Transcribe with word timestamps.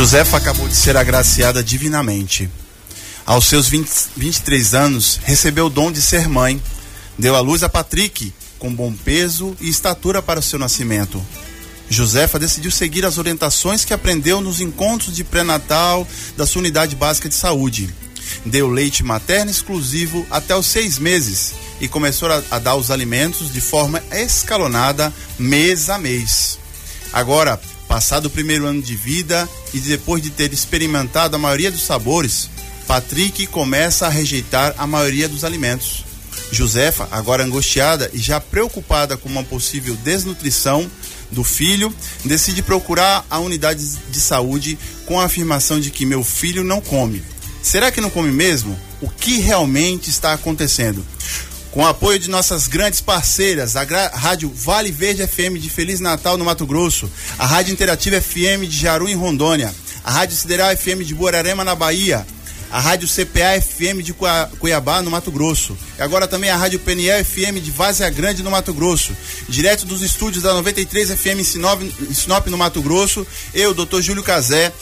Josefa 0.00 0.38
acabou 0.38 0.66
de 0.66 0.74
ser 0.74 0.96
agraciada 0.96 1.62
divinamente. 1.62 2.48
Aos 3.26 3.44
seus 3.44 3.68
20, 3.68 3.90
23 4.16 4.74
anos, 4.74 5.20
recebeu 5.22 5.66
o 5.66 5.70
dom 5.70 5.92
de 5.92 6.00
ser 6.00 6.26
mãe. 6.26 6.58
Deu 7.18 7.36
à 7.36 7.40
luz 7.40 7.62
a 7.62 7.68
Patrick, 7.68 8.32
com 8.58 8.74
bom 8.74 8.94
peso 8.94 9.54
e 9.60 9.68
estatura 9.68 10.22
para 10.22 10.40
o 10.40 10.42
seu 10.42 10.58
nascimento. 10.58 11.22
Josefa 11.90 12.38
decidiu 12.38 12.70
seguir 12.70 13.04
as 13.04 13.18
orientações 13.18 13.84
que 13.84 13.92
aprendeu 13.92 14.40
nos 14.40 14.58
encontros 14.58 15.14
de 15.14 15.22
pré-natal 15.22 16.08
da 16.34 16.46
sua 16.46 16.60
unidade 16.60 16.96
básica 16.96 17.28
de 17.28 17.34
saúde. 17.34 17.94
Deu 18.46 18.70
leite 18.70 19.02
materno 19.02 19.50
exclusivo 19.50 20.26
até 20.30 20.56
os 20.56 20.64
seis 20.64 20.98
meses 20.98 21.52
e 21.78 21.86
começou 21.86 22.32
a, 22.32 22.42
a 22.50 22.58
dar 22.58 22.74
os 22.74 22.90
alimentos 22.90 23.52
de 23.52 23.60
forma 23.60 24.02
escalonada, 24.10 25.12
mês 25.38 25.90
a 25.90 25.98
mês. 25.98 26.58
Agora, 27.12 27.60
passado 27.90 28.26
o 28.26 28.30
primeiro 28.30 28.66
ano 28.66 28.80
de 28.80 28.94
vida 28.94 29.48
e 29.74 29.80
depois 29.80 30.22
de 30.22 30.30
ter 30.30 30.52
experimentado 30.52 31.34
a 31.34 31.38
maioria 31.40 31.72
dos 31.72 31.82
sabores, 31.82 32.48
Patrick 32.86 33.48
começa 33.48 34.06
a 34.06 34.08
rejeitar 34.08 34.72
a 34.78 34.86
maioria 34.86 35.28
dos 35.28 35.42
alimentos. 35.42 36.04
Josefa, 36.52 37.08
agora 37.10 37.42
angustiada 37.42 38.08
e 38.14 38.18
já 38.18 38.40
preocupada 38.40 39.16
com 39.16 39.28
uma 39.28 39.42
possível 39.42 39.96
desnutrição 40.04 40.88
do 41.32 41.42
filho, 41.42 41.92
decide 42.24 42.62
procurar 42.62 43.26
a 43.28 43.40
unidade 43.40 43.84
de 44.08 44.20
saúde 44.20 44.78
com 45.04 45.20
a 45.20 45.24
afirmação 45.24 45.80
de 45.80 45.90
que 45.90 46.06
meu 46.06 46.22
filho 46.22 46.62
não 46.62 46.80
come. 46.80 47.24
Será 47.60 47.90
que 47.90 48.00
não 48.00 48.08
come 48.08 48.30
mesmo? 48.30 48.78
O 49.00 49.10
que 49.10 49.40
realmente 49.40 50.10
está 50.10 50.32
acontecendo? 50.32 51.04
Com 51.70 51.86
apoio 51.86 52.18
de 52.18 52.28
nossas 52.28 52.66
grandes 52.66 53.00
parceiras, 53.00 53.76
a 53.76 53.84
Rádio 54.12 54.50
Vale 54.52 54.90
Verde 54.90 55.24
FM 55.24 55.56
de 55.56 55.70
Feliz 55.70 56.00
Natal 56.00 56.36
no 56.36 56.44
Mato 56.44 56.66
Grosso, 56.66 57.08
a 57.38 57.46
Rádio 57.46 57.72
Interativa 57.72 58.20
FM 58.20 58.66
de 58.68 58.76
Jaru 58.76 59.08
em 59.08 59.14
Rondônia, 59.14 59.72
a 60.02 60.10
Rádio 60.10 60.36
Sideral 60.36 60.76
FM 60.76 61.04
de 61.04 61.14
Borarema 61.14 61.62
na 61.62 61.76
Bahia, 61.76 62.26
a 62.72 62.80
Rádio 62.80 63.08
CPA 63.08 63.60
FM 63.60 64.02
de 64.02 64.12
Cuiabá, 64.58 65.00
no 65.00 65.12
Mato 65.12 65.30
Grosso. 65.30 65.78
E 65.96 66.02
agora 66.02 66.26
também 66.26 66.50
a 66.50 66.56
Rádio 66.56 66.80
PNL 66.80 67.24
FM 67.24 67.60
de 67.62 67.70
Várzea 67.70 68.10
Grande, 68.10 68.42
no 68.42 68.50
Mato 68.50 68.74
Grosso. 68.74 69.16
Direto 69.48 69.86
dos 69.86 70.02
estúdios 70.02 70.42
da 70.42 70.52
93 70.54 71.10
FM 71.10 71.38
em 71.38 71.44
Sinop, 71.44 71.82
em 71.82 72.14
Sinop 72.14 72.48
no 72.48 72.58
Mato 72.58 72.82
Grosso, 72.82 73.24
eu, 73.54 73.72
Dr. 73.72 74.00
Júlio 74.00 74.24
Cazé. 74.24 74.72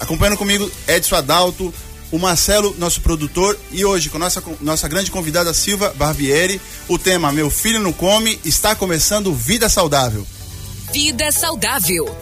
Acompanhando 0.00 0.36
comigo 0.36 0.68
Edson 0.88 1.14
Adalto, 1.14 1.72
o 2.12 2.18
Marcelo, 2.18 2.76
nosso 2.78 3.00
produtor, 3.00 3.58
e 3.72 3.84
hoje 3.84 4.10
com 4.10 4.18
nossa, 4.18 4.42
nossa 4.60 4.86
grande 4.86 5.10
convidada 5.10 5.52
Silva 5.54 5.94
Barbieri, 5.96 6.60
o 6.86 6.98
tema 6.98 7.32
Meu 7.32 7.48
Filho 7.48 7.80
Não 7.80 7.92
Come, 7.92 8.38
está 8.44 8.74
começando 8.74 9.34
Vida 9.34 9.68
Saudável. 9.68 10.26
Vida 10.92 11.32
Saudável. 11.32 12.14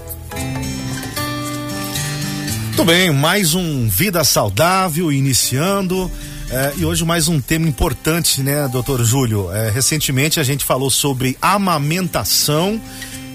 Muito 2.67 2.85
bem, 2.85 3.11
mais 3.11 3.55
um 3.55 3.89
Vida 3.89 4.23
Saudável 4.23 5.13
iniciando. 5.13 6.11
É, 6.49 6.73
e 6.79 6.85
hoje 6.85 7.05
mais 7.05 7.29
um 7.29 7.41
tema 7.41 7.69
importante, 7.69 8.43
né, 8.43 8.67
doutor 8.69 9.05
Júlio? 9.05 9.53
É, 9.53 9.71
recentemente 9.71 10.41
a 10.41 10.43
gente 10.43 10.65
falou 10.65 10.89
sobre 10.89 11.37
amamentação 11.43 12.81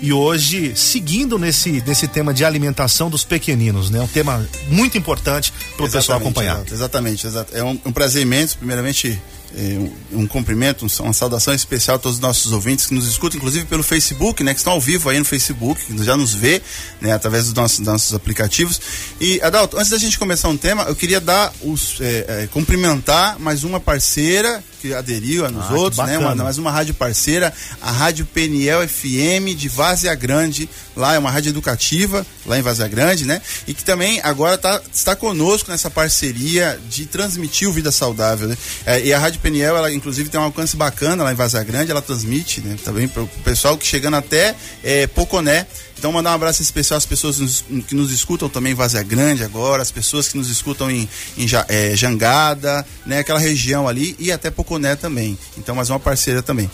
e 0.01 0.13
hoje, 0.13 0.73
seguindo 0.75 1.37
nesse, 1.37 1.83
nesse 1.85 2.07
tema 2.07 2.33
de 2.33 2.43
alimentação 2.43 3.09
dos 3.09 3.23
pequeninos, 3.23 3.89
né? 3.89 4.01
Um 4.01 4.07
tema 4.07 4.47
muito 4.67 4.97
importante 4.97 5.53
para 5.75 5.85
o 5.85 5.91
pessoal 5.91 6.19
acompanhar. 6.19 6.63
Exatamente, 6.71 7.25
exatamente. 7.25 7.57
É 7.57 7.63
um, 7.63 7.79
um 7.85 7.91
prazer 7.91 8.21
imenso, 8.21 8.57
primeiramente 8.57 9.19
é, 9.55 9.89
um, 10.11 10.27
cumprimento, 10.27 10.85
uma 10.99 11.13
saudação 11.13 11.53
especial 11.53 11.95
a 11.95 11.99
todos 11.99 12.17
os 12.17 12.21
nossos 12.21 12.51
ouvintes 12.51 12.85
que 12.85 12.93
nos 12.93 13.07
escutam, 13.07 13.37
inclusive 13.37 13.65
pelo 13.65 13.83
Facebook, 13.83 14.43
né? 14.43 14.53
Que 14.53 14.59
estão 14.59 14.73
ao 14.73 14.81
vivo 14.81 15.09
aí 15.09 15.17
no 15.17 15.25
Facebook, 15.25 15.81
que 15.85 16.03
já 16.03 16.17
nos 16.17 16.33
vê, 16.33 16.61
né? 16.99 17.13
Através 17.13 17.45
dos 17.45 17.53
nossos, 17.53 17.79
nossos 17.79 18.13
aplicativos. 18.13 18.79
E, 19.19 19.41
Adalto, 19.41 19.77
antes 19.77 19.89
da 19.89 19.97
gente 19.97 20.19
começar 20.19 20.49
um 20.49 20.57
tema, 20.57 20.83
eu 20.83 20.95
queria 20.95 21.21
dar 21.21 21.53
os, 21.61 21.99
é, 22.01 22.25
é, 22.27 22.49
cumprimentar 22.51 23.39
mais 23.39 23.63
uma 23.63 23.79
parceira 23.79 24.61
que 24.85 24.93
aderiu 24.93 25.45
a 25.45 25.51
nos 25.51 25.65
ah, 25.65 25.73
outros, 25.73 26.05
né? 26.05 26.17
Uma, 26.17 26.35
mais 26.35 26.57
uma 26.59 26.71
rádio 26.71 26.93
parceira, 26.93 27.51
a 27.81 27.91
Rádio 27.91 28.25
PNL 28.25 28.87
FM 28.87 29.55
de 29.57 29.67
Várzea 29.67 30.13
Grande, 30.13 30.69
lá 30.95 31.15
é 31.15 31.19
uma 31.19 31.31
rádio 31.31 31.49
educativa, 31.49 32.25
lá 32.45 32.59
em 32.59 32.61
Várzea 32.61 32.87
Grande, 32.87 33.25
né? 33.25 33.41
E 33.67 33.73
que 33.73 33.83
também 33.83 34.21
agora 34.23 34.57
tá, 34.57 34.79
está 34.93 35.15
conosco 35.15 35.71
nessa 35.71 35.89
parceria 35.89 36.79
de 36.87 37.07
transmitir 37.07 37.67
o 37.67 37.73
Vida 37.73 37.91
Saudável, 37.91 38.47
né? 38.47 38.57
É, 38.85 39.01
e 39.01 39.13
a 39.13 39.17
Rádio 39.17 39.39
PNL, 39.39 39.77
ela 39.77 39.91
inclusive 39.91 40.29
tem 40.29 40.39
um 40.39 40.43
alcance 40.43 40.77
bacana 40.77 41.23
lá 41.23 41.31
em 41.31 41.35
Várzea 41.35 41.63
Grande, 41.63 41.89
ela 41.89 42.01
transmite, 42.01 42.61
né? 42.61 42.77
Também 42.83 43.07
para 43.07 43.23
o 43.23 43.27
pessoal 43.43 43.77
que 43.77 43.85
chegando 43.85 44.17
até 44.17 44.55
é, 44.83 45.07
Poconé, 45.07 45.65
então, 45.97 46.11
mandar 46.11 46.31
um 46.31 46.35
abraço 46.35 46.61
especial 46.61 46.97
às 46.97 47.05
pessoas 47.05 47.63
que 47.87 47.95
nos 47.95 48.11
escutam 48.11 48.49
também 48.49 48.73
em 48.73 48.75
Vazia 48.75 49.01
Grande 49.01 49.43
agora, 49.43 49.81
as 49.81 49.91
pessoas 49.91 50.27
que 50.27 50.37
nos 50.37 50.49
escutam 50.49 50.91
em, 50.91 51.09
em 51.37 51.47
é, 51.67 51.95
Jangada, 51.95 52.85
né, 53.05 53.19
aquela 53.19 53.39
região 53.39 53.87
ali 53.87 54.15
e 54.19 54.31
até 54.31 54.51
Poconé 54.51 54.74
também. 54.95 55.37
Então, 55.57 55.75
mais 55.75 55.89
uma 55.89 55.99
parceira 55.99 56.41
também. 56.41 56.69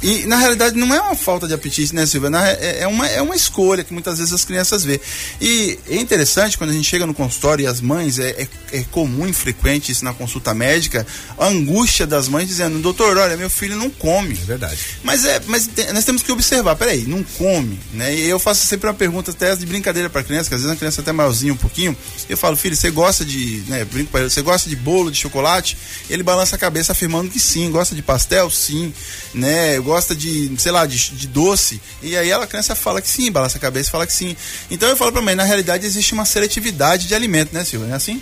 e 0.03 0.25
na 0.25 0.37
realidade 0.37 0.77
não 0.77 0.93
é 0.93 1.01
uma 1.01 1.15
falta 1.15 1.47
de 1.47 1.53
apetite, 1.53 1.95
né, 1.95 2.05
Silvia? 2.05 2.29
Na, 2.29 2.47
é, 2.47 2.81
é, 2.81 2.87
uma, 2.87 3.07
é 3.07 3.21
uma 3.21 3.35
escolha 3.35 3.83
que 3.83 3.93
muitas 3.93 4.19
vezes 4.19 4.31
as 4.31 4.45
crianças 4.45 4.83
vê. 4.83 5.01
E 5.41 5.79
é 5.89 5.95
interessante 5.95 6.57
quando 6.57 6.69
a 6.69 6.73
gente 6.73 6.87
chega 6.87 7.05
no 7.07 7.13
consultório 7.13 7.63
e 7.63 7.67
as 7.67 7.81
mães 7.81 8.19
é, 8.19 8.29
é, 8.29 8.47
é 8.71 8.83
comum, 8.91 9.33
frequente 9.33 9.54
frequente 9.65 9.91
isso 9.91 10.05
na 10.05 10.13
consulta 10.13 10.53
médica, 10.53 11.05
a 11.37 11.47
angústia 11.47 12.05
das 12.05 12.27
mães 12.27 12.47
dizendo, 12.47 12.79
doutor, 12.79 13.17
olha, 13.17 13.35
meu 13.35 13.49
filho 13.49 13.75
não 13.75 13.89
come. 13.89 14.33
É 14.33 14.45
verdade. 14.45 14.77
Mas 15.03 15.25
é, 15.25 15.41
mas 15.47 15.69
nós 15.93 16.05
temos 16.05 16.21
que 16.21 16.31
observar, 16.31 16.75
peraí, 16.75 17.05
não 17.07 17.23
come, 17.23 17.79
né? 17.93 18.13
E 18.13 18.29
eu 18.29 18.39
faço 18.39 18.65
sempre 18.65 18.87
uma 18.87 18.93
pergunta 18.93 19.31
até 19.31 19.55
de 19.55 19.65
brincadeira 19.65 20.09
para 20.09 20.23
criança, 20.23 20.49
que 20.49 20.55
às 20.55 20.61
vezes 20.61 20.75
a 20.75 20.77
criança 20.77 21.01
é 21.01 21.03
até 21.03 21.11
maiorzinha 21.11 21.53
um 21.53 21.57
pouquinho, 21.57 21.97
eu 22.29 22.37
falo, 22.37 22.55
filho, 22.55 22.75
você 22.75 22.91
gosta 22.91 23.25
de, 23.25 23.63
né, 23.67 23.83
brinco 23.85 24.11
pra 24.11 24.21
ele, 24.21 24.29
você 24.29 24.41
gosta 24.41 24.69
de 24.69 24.75
bolo, 24.75 25.11
de 25.11 25.17
chocolate? 25.17 25.77
Ele 26.09 26.23
balança 26.23 26.55
a 26.55 26.59
cabeça 26.59 26.91
afirmando 26.91 27.29
que 27.29 27.39
sim, 27.39 27.71
gosta 27.71 27.95
de 27.95 28.01
pastel, 28.01 28.49
sim, 28.49 28.93
né? 29.33 29.79
Gosta 29.79 30.15
de, 30.15 30.51
sei 30.57 30.71
lá, 30.71 30.85
de, 30.85 30.97
de 31.11 31.27
doce. 31.27 31.81
E 32.01 32.15
aí 32.15 32.29
ela, 32.29 32.45
a 32.45 32.47
criança 32.47 32.75
fala 32.75 33.01
que 33.01 33.09
sim, 33.09 33.31
balança 33.31 33.57
a 33.57 33.61
cabeça 33.61 33.89
e 33.89 33.91
fala 33.91 34.05
que 34.05 34.13
sim. 34.13 34.35
Então 34.69 34.87
eu 34.89 34.95
falo 34.95 35.11
pra 35.11 35.21
mãe, 35.21 35.35
na 35.35 35.43
realidade 35.43 35.85
existe 35.85 36.13
uma 36.13 36.25
seletividade 36.25 37.07
de 37.07 37.15
alimento, 37.15 37.53
né, 37.53 37.63
Silvia? 37.63 37.87
Não 37.87 37.93
é 37.93 37.97
assim? 37.97 38.21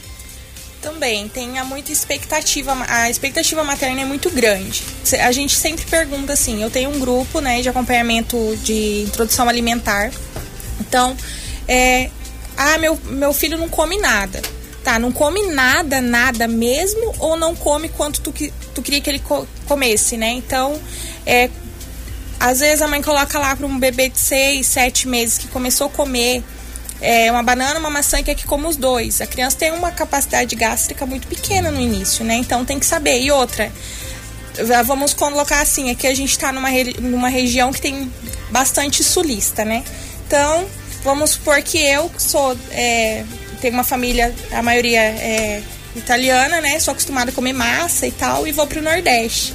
Também, 0.83 1.29
tem 1.29 1.47
muita 1.63 1.93
expectativa, 1.93 2.75
a 2.89 3.09
expectativa 3.09 3.63
materna 3.63 4.01
é 4.01 4.05
muito 4.05 4.29
grande. 4.29 4.83
A 5.21 5.31
gente 5.31 5.55
sempre 5.55 5.85
pergunta 5.85 6.33
assim, 6.33 6.61
eu 6.61 6.69
tenho 6.69 6.89
um 6.89 6.99
grupo, 6.99 7.39
né, 7.39 7.61
de 7.61 7.69
acompanhamento 7.69 8.37
de 8.57 9.03
introdução 9.03 9.47
alimentar. 9.47 10.11
Então, 10.81 11.15
é, 11.69 12.09
ah, 12.57 12.77
meu, 12.77 12.99
meu 13.05 13.31
filho 13.31 13.57
não 13.57 13.69
come 13.69 13.97
nada. 13.97 14.41
Tá, 14.83 14.99
não 14.99 15.13
come 15.13 15.53
nada, 15.53 16.01
nada 16.01 16.49
mesmo, 16.49 17.15
ou 17.17 17.37
não 17.37 17.55
come 17.55 17.87
quanto 17.87 18.19
tu, 18.19 18.33
tu 18.75 18.81
queria 18.81 18.99
que 18.99 19.09
ele 19.09 19.19
co 19.19 19.47
comesse, 19.65 20.17
né? 20.17 20.31
Então, 20.31 20.77
é, 21.25 21.49
às 22.37 22.59
vezes 22.59 22.81
a 22.81 22.89
mãe 22.89 23.01
coloca 23.01 23.39
lá 23.39 23.55
para 23.55 23.65
um 23.65 23.79
bebê 23.79 24.09
de 24.09 24.19
6, 24.19 24.67
7 24.67 25.07
meses 25.07 25.37
que 25.37 25.47
começou 25.47 25.87
a 25.87 25.89
comer 25.89 26.43
é, 27.01 27.31
uma 27.31 27.43
banana, 27.43 27.79
uma 27.79 27.89
maçã 27.89 28.19
e 28.19 28.23
quer 28.23 28.35
que 28.35 28.45
coma 28.45 28.69
os 28.69 28.75
dois. 28.75 29.21
A 29.21 29.27
criança 29.27 29.57
tem 29.57 29.71
uma 29.71 29.91
capacidade 29.91 30.55
gástrica 30.55 31.05
muito 31.05 31.27
pequena 31.27 31.71
no 31.71 31.79
início, 31.79 32.23
né? 32.23 32.35
Então 32.35 32.63
tem 32.63 32.79
que 32.79 32.85
saber. 32.85 33.21
E 33.21 33.31
outra, 33.31 33.71
vamos 34.85 35.13
colocar 35.13 35.61
assim, 35.61 35.89
aqui 35.89 36.07
a 36.07 36.15
gente 36.15 36.31
está 36.31 36.51
numa, 36.51 36.69
numa 36.99 37.29
região 37.29 37.71
que 37.71 37.81
tem 37.81 38.11
bastante 38.49 39.03
sulista, 39.03 39.65
né? 39.65 39.83
Então, 40.25 40.65
vamos 41.03 41.31
supor 41.31 41.61
que 41.61 41.77
eu 41.77 42.09
sou 42.17 42.57
é, 42.71 43.23
tenho 43.63 43.73
uma 43.75 43.83
família, 43.85 44.35
a 44.51 44.61
maioria 44.61 44.99
é 44.99 45.63
italiana, 45.95 46.59
né? 46.59 46.77
Sou 46.81 46.91
acostumada 46.91 47.31
a 47.31 47.33
comer 47.33 47.53
massa 47.53 48.05
e 48.05 48.11
tal, 48.11 48.45
e 48.45 48.51
vou 48.51 48.67
pro 48.67 48.81
Nordeste. 48.81 49.53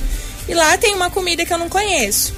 E 0.49 0.55
lá 0.55 0.79
tem 0.79 0.95
uma 0.95 1.11
comida 1.11 1.45
que 1.45 1.53
eu 1.53 1.59
não 1.59 1.69
conheço. 1.69 2.35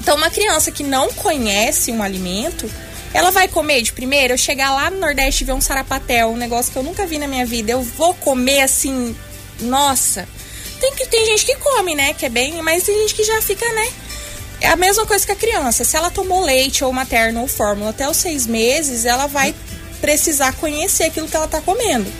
Então, 0.00 0.16
uma 0.16 0.30
criança 0.30 0.72
que 0.72 0.82
não 0.82 1.12
conhece 1.12 1.92
um 1.92 2.02
alimento, 2.02 2.68
ela 3.16 3.30
vai 3.30 3.48
comer 3.48 3.80
de 3.80 3.94
primeira. 3.94 4.34
Eu 4.34 4.38
chegar 4.38 4.74
lá 4.74 4.90
no 4.90 4.98
Nordeste 4.98 5.42
e 5.42 5.46
ver 5.46 5.54
um 5.54 5.60
sarapatel, 5.60 6.28
um 6.28 6.36
negócio 6.36 6.70
que 6.70 6.76
eu 6.76 6.82
nunca 6.82 7.06
vi 7.06 7.16
na 7.16 7.26
minha 7.26 7.46
vida, 7.46 7.72
eu 7.72 7.80
vou 7.80 8.12
comer 8.12 8.60
assim, 8.60 9.16
nossa. 9.58 10.28
Tem, 10.78 10.94
que, 10.94 11.06
tem 11.06 11.24
gente 11.24 11.46
que 11.46 11.56
come, 11.56 11.94
né? 11.94 12.12
Que 12.12 12.26
é 12.26 12.28
bem, 12.28 12.60
mas 12.60 12.82
tem 12.82 12.94
gente 13.00 13.14
que 13.14 13.24
já 13.24 13.40
fica, 13.40 13.66
né? 13.72 13.90
É 14.60 14.68
a 14.68 14.76
mesma 14.76 15.06
coisa 15.06 15.24
que 15.24 15.32
a 15.32 15.36
criança. 15.36 15.82
Se 15.82 15.96
ela 15.96 16.10
tomou 16.10 16.44
leite 16.44 16.84
ou 16.84 16.92
materno 16.92 17.40
ou 17.40 17.48
fórmula 17.48 17.88
até 17.88 18.06
os 18.06 18.18
seis 18.18 18.46
meses, 18.46 19.06
ela 19.06 19.26
vai 19.26 19.54
precisar 20.02 20.52
conhecer 20.52 21.04
aquilo 21.04 21.26
que 21.26 21.36
ela 21.36 21.46
está 21.46 21.62
comendo. 21.62 22.12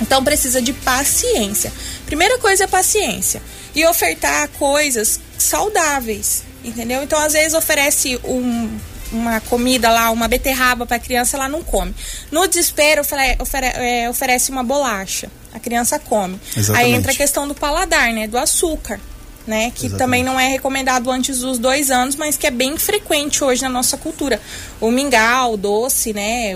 Então 0.00 0.24
precisa 0.24 0.62
de 0.62 0.72
paciência. 0.72 1.70
Primeira 2.06 2.38
coisa 2.38 2.64
é 2.64 2.66
paciência 2.66 3.42
e 3.74 3.84
ofertar 3.84 4.48
coisas 4.48 5.20
saudáveis, 5.36 6.42
entendeu? 6.64 7.02
Então 7.02 7.18
às 7.18 7.34
vezes 7.34 7.52
oferece 7.52 8.18
um, 8.24 8.78
uma 9.12 9.40
comida 9.40 9.90
lá, 9.90 10.10
uma 10.10 10.26
beterraba 10.28 10.86
para 10.86 10.96
a 10.96 11.00
criança, 11.00 11.36
ela 11.36 11.48
não 11.48 11.62
come. 11.62 11.94
No 12.30 12.46
desespero 12.46 13.02
ofere, 13.02 13.36
ofere, 13.40 13.66
é, 13.66 14.08
oferece 14.08 14.50
uma 14.50 14.62
bolacha, 14.62 15.30
a 15.52 15.58
criança 15.58 15.98
come. 15.98 16.40
Exatamente. 16.56 16.84
Aí 16.84 16.92
entra 16.92 17.12
a 17.12 17.14
questão 17.14 17.46
do 17.46 17.54
paladar, 17.54 18.12
né? 18.12 18.26
Do 18.26 18.38
açúcar 18.38 18.98
né? 19.46 19.72
Que 19.74 19.86
Exatamente. 19.86 19.98
também 19.98 20.24
não 20.24 20.38
é 20.38 20.46
recomendado 20.46 21.10
antes 21.10 21.40
dos 21.40 21.58
dois 21.58 21.90
anos, 21.90 22.16
mas 22.16 22.36
que 22.36 22.46
é 22.46 22.50
bem 22.50 22.76
frequente 22.76 23.42
hoje 23.42 23.62
na 23.62 23.68
nossa 23.68 23.96
cultura. 23.96 24.40
O 24.80 24.90
mingau, 24.90 25.54
o 25.54 25.56
doce, 25.56 26.12
né? 26.12 26.52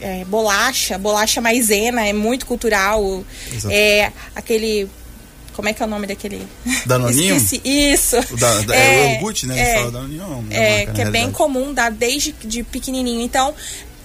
É, 0.00 0.24
bolacha, 0.24 0.98
bolacha 0.98 1.40
maisena 1.40 2.06
é 2.06 2.12
muito 2.12 2.46
cultural. 2.46 3.24
Exato. 3.52 3.74
É 3.74 4.12
aquele 4.34 4.88
como 5.54 5.68
é 5.68 5.72
que 5.72 5.82
é 5.82 5.86
o 5.86 5.88
nome 5.88 6.06
daquele? 6.06 6.46
Danoninho? 6.84 7.36
Esqueci. 7.36 7.60
Isso. 7.64 8.16
O 8.30 8.36
da, 8.36 8.60
da, 8.62 8.74
é, 8.74 8.78
é, 8.78 9.06
o 9.06 9.14
iogurte, 9.14 9.46
né? 9.46 9.58
É, 9.58 9.74
fala 9.74 9.90
Danoninho, 9.90 10.46
é, 10.50 10.78
marca, 10.78 10.92
que 10.92 11.00
é 11.02 11.10
bem 11.10 11.30
comum, 11.30 11.72
dá 11.72 11.88
desde 11.90 12.32
de 12.32 12.62
pequenininho. 12.62 13.20
Então, 13.20 13.54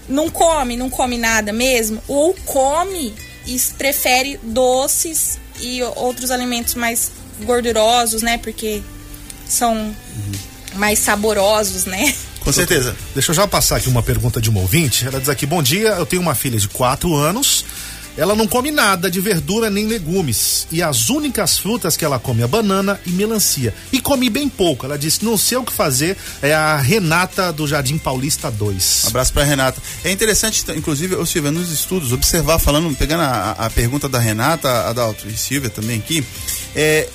não 0.08 0.30
come, 0.30 0.78
não 0.78 0.90
come 0.90 1.18
nada 1.18 1.52
mesmo, 1.52 2.02
ou 2.08 2.34
come 2.46 3.14
e 3.46 3.60
prefere 3.78 4.40
doces 4.44 5.40
e 5.60 5.82
outros 5.96 6.32
alimentos 6.32 6.76
mais 6.76 7.12
gordurosos, 7.44 8.22
né? 8.22 8.38
Porque 8.38 8.82
são 9.48 9.74
uhum. 9.76 10.32
mais 10.76 11.00
saborosos, 11.00 11.86
né? 11.86 12.14
Com 12.42 12.54
certeza. 12.54 12.96
Deixa 13.14 13.32
eu 13.32 13.36
já 13.36 13.48
passar 13.48 13.78
aqui 13.78 13.90
uma 13.90 14.02
pergunta 14.02 14.40
de 14.40 14.50
uma 14.50 14.62
ouvinte. 14.62 15.06
Ela 15.06 15.20
diz 15.20 15.30
aqui: 15.30 15.46
Bom 15.46 15.62
dia, 15.62 15.90
eu 15.90 16.06
tenho 16.06 16.22
uma 16.22 16.34
filha 16.36 16.58
de 16.58 16.68
4 16.70 17.14
anos. 17.16 17.66
Ela 18.20 18.36
não 18.36 18.46
come 18.46 18.70
nada 18.70 19.10
de 19.10 19.22
verdura 19.22 19.70
nem 19.70 19.88
legumes. 19.88 20.68
E 20.70 20.84
as 20.84 21.10
únicas 21.10 21.58
frutas 21.58 21.96
que 21.96 22.04
ela 22.04 22.20
come 22.20 22.44
é 22.44 22.48
banana 22.48 23.00
e 23.06 23.12
melancia. 23.12 23.74
E 23.94 24.02
come 24.02 24.30
bem 24.30 24.50
pouco. 24.50 24.86
Ela 24.86 24.98
disse: 24.98 25.24
não 25.24 25.38
sei 25.38 25.58
o 25.58 25.64
que 25.64 25.72
fazer. 25.72 26.18
É 26.42 26.54
a 26.54 26.76
Renata 26.76 27.54
do 27.54 27.66
Jardim 27.66 27.98
Paulista 27.98 28.52
2. 28.52 29.04
Um 29.06 29.08
abraço 29.08 29.32
pra 29.32 29.44
Renata. 29.44 29.82
É 30.04 30.12
interessante, 30.12 30.66
inclusive, 30.76 31.16
eu 31.16 31.26
Silvia, 31.26 31.52
nos 31.52 31.72
estudos, 31.72 32.12
observar, 32.12 32.60
falando, 32.60 32.94
pegando 32.98 33.22
a, 33.22 33.52
a 33.52 33.70
pergunta 33.70 34.10
da 34.10 34.20
Renata, 34.20 34.90
Adalto 34.90 35.26
e 35.30 35.38
Silvia 35.38 35.70
também 35.70 36.00
aqui. 36.00 36.26
É, 36.76 37.08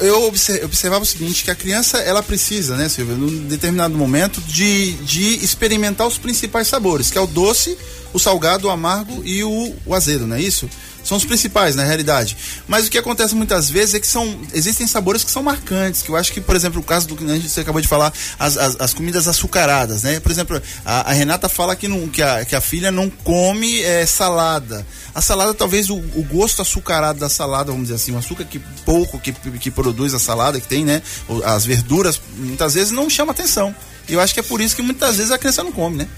eu 0.00 0.26
observava 0.26 1.02
o 1.02 1.06
seguinte, 1.06 1.44
que 1.44 1.50
a 1.50 1.54
criança, 1.54 1.98
ela 1.98 2.22
precisa, 2.22 2.76
né, 2.76 2.88
Silvia, 2.88 3.14
num 3.14 3.46
determinado 3.46 3.96
momento, 3.96 4.40
de, 4.40 4.92
de 4.92 5.44
experimentar 5.44 6.06
os 6.06 6.18
principais 6.18 6.68
sabores, 6.68 7.10
que 7.10 7.18
é 7.18 7.20
o 7.20 7.26
doce, 7.26 7.76
o 8.12 8.18
salgado, 8.18 8.68
o 8.68 8.70
amargo 8.70 9.22
e 9.24 9.42
o, 9.44 9.74
o 9.84 9.94
azedo, 9.94 10.26
não 10.26 10.36
é 10.36 10.40
isso? 10.40 10.68
São 11.04 11.16
os 11.16 11.24
principais, 11.24 11.76
na 11.76 11.84
realidade. 11.84 12.36
Mas 12.66 12.86
o 12.86 12.90
que 12.90 12.96
acontece 12.96 13.34
muitas 13.34 13.68
vezes 13.68 13.94
é 13.94 14.00
que 14.00 14.06
são 14.06 14.40
existem 14.52 14.86
sabores 14.86 15.22
que 15.22 15.30
são 15.30 15.42
marcantes, 15.42 16.02
que 16.02 16.08
eu 16.08 16.16
acho 16.16 16.32
que, 16.32 16.40
por 16.40 16.56
exemplo, 16.56 16.80
o 16.80 16.82
caso 16.82 17.06
do 17.06 17.14
que 17.14 17.24
gente 17.38 17.60
acabou 17.60 17.80
de 17.80 17.88
falar, 17.88 18.12
as, 18.38 18.56
as, 18.56 18.80
as 18.80 18.94
comidas 18.94 19.28
açucaradas, 19.28 20.02
né? 20.02 20.18
Por 20.18 20.32
exemplo, 20.32 20.60
a, 20.84 21.10
a, 21.10 21.12
Renata 21.12 21.48
fala 21.48 21.76
que, 21.76 21.86
não, 21.86 22.08
que, 22.08 22.22
a, 22.22 22.44
que 22.44 22.56
a 22.56 22.60
filha 22.60 22.90
não 22.90 23.10
come 23.10 23.82
é, 23.82 24.06
salada. 24.06 24.86
A 25.14 25.20
salada, 25.20 25.52
talvez 25.54 25.90
o, 25.90 25.96
o, 25.96 26.26
gosto 26.28 26.62
açucarado 26.62 27.18
da 27.18 27.28
salada, 27.28 27.70
vamos 27.70 27.88
dizer 27.88 27.96
assim, 27.96 28.12
o 28.12 28.18
açúcar 28.18 28.44
que 28.44 28.58
pouco 28.84 29.20
que, 29.20 29.32
que 29.32 29.70
produz 29.70 30.14
a 30.14 30.18
salada, 30.18 30.60
que 30.60 30.66
tem, 30.66 30.84
né? 30.84 31.02
As 31.44 31.64
verduras, 31.64 32.20
muitas 32.36 32.74
vezes 32.74 32.90
não 32.90 33.10
chama 33.10 33.32
atenção. 33.32 33.74
Eu 34.08 34.20
acho 34.20 34.34
que 34.34 34.40
é 34.40 34.42
por 34.42 34.60
isso 34.60 34.76
que 34.76 34.82
muitas 34.82 35.16
vezes 35.16 35.32
a 35.32 35.38
criança 35.38 35.62
não 35.62 35.72
come, 35.72 35.98
né? 35.98 36.08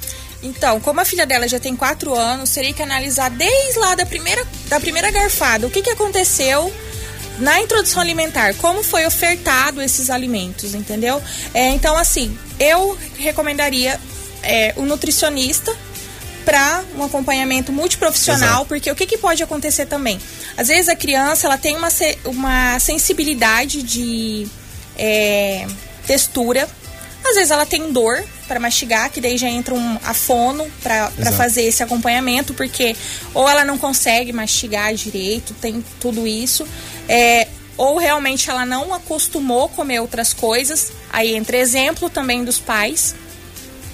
Então, 0.42 0.80
como 0.80 1.00
a 1.00 1.04
filha 1.04 1.26
dela 1.26 1.48
já 1.48 1.58
tem 1.58 1.74
quatro 1.74 2.14
anos, 2.14 2.50
teria 2.50 2.72
que 2.72 2.82
analisar 2.82 3.30
desde 3.30 3.78
lá 3.78 3.94
da 3.94 4.06
primeira, 4.06 4.46
da 4.68 4.78
primeira 4.78 5.10
garfada 5.10 5.66
o 5.66 5.70
que, 5.70 5.82
que 5.82 5.90
aconteceu 5.90 6.72
na 7.38 7.60
introdução 7.60 8.00
alimentar, 8.00 8.54
como 8.54 8.82
foi 8.82 9.06
ofertado 9.06 9.82
esses 9.82 10.08
alimentos, 10.08 10.74
entendeu? 10.74 11.22
É, 11.52 11.68
então, 11.68 11.96
assim, 11.96 12.36
eu 12.58 12.98
recomendaria 13.18 14.00
é, 14.42 14.72
o 14.76 14.82
nutricionista 14.82 15.74
para 16.44 16.84
um 16.96 17.02
acompanhamento 17.02 17.72
multiprofissional, 17.72 18.48
Exato. 18.48 18.66
porque 18.66 18.90
o 18.90 18.94
que, 18.94 19.04
que, 19.04 19.18
pode 19.18 19.42
acontecer 19.42 19.86
também? 19.86 20.20
Às 20.56 20.68
vezes 20.68 20.88
a 20.88 20.94
criança 20.94 21.46
ela 21.46 21.58
tem 21.58 21.76
uma, 21.76 21.88
uma 22.24 22.78
sensibilidade 22.78 23.82
de 23.82 24.46
é, 24.96 25.66
textura, 26.06 26.68
às 27.24 27.34
vezes 27.34 27.50
ela 27.50 27.66
tem 27.66 27.92
dor 27.92 28.24
para 28.46 28.60
mastigar, 28.60 29.10
que 29.10 29.20
daí 29.20 29.36
já 29.36 29.48
entra 29.48 29.74
um, 29.74 29.98
a 30.04 30.14
fono 30.14 30.66
para 30.82 31.10
fazer 31.32 31.62
esse 31.62 31.82
acompanhamento, 31.82 32.54
porque 32.54 32.96
ou 33.34 33.48
ela 33.48 33.64
não 33.64 33.78
consegue 33.78 34.32
mastigar 34.32 34.94
direito, 34.94 35.54
tem 35.54 35.84
tudo 36.00 36.26
isso. 36.26 36.66
É, 37.08 37.48
ou 37.76 37.98
realmente 37.98 38.48
ela 38.48 38.64
não 38.64 38.94
acostumou 38.94 39.68
comer 39.68 40.00
outras 40.00 40.32
coisas. 40.32 40.92
Aí 41.12 41.34
entra 41.34 41.56
exemplo 41.56 42.08
também 42.08 42.44
dos 42.44 42.58
pais. 42.58 43.14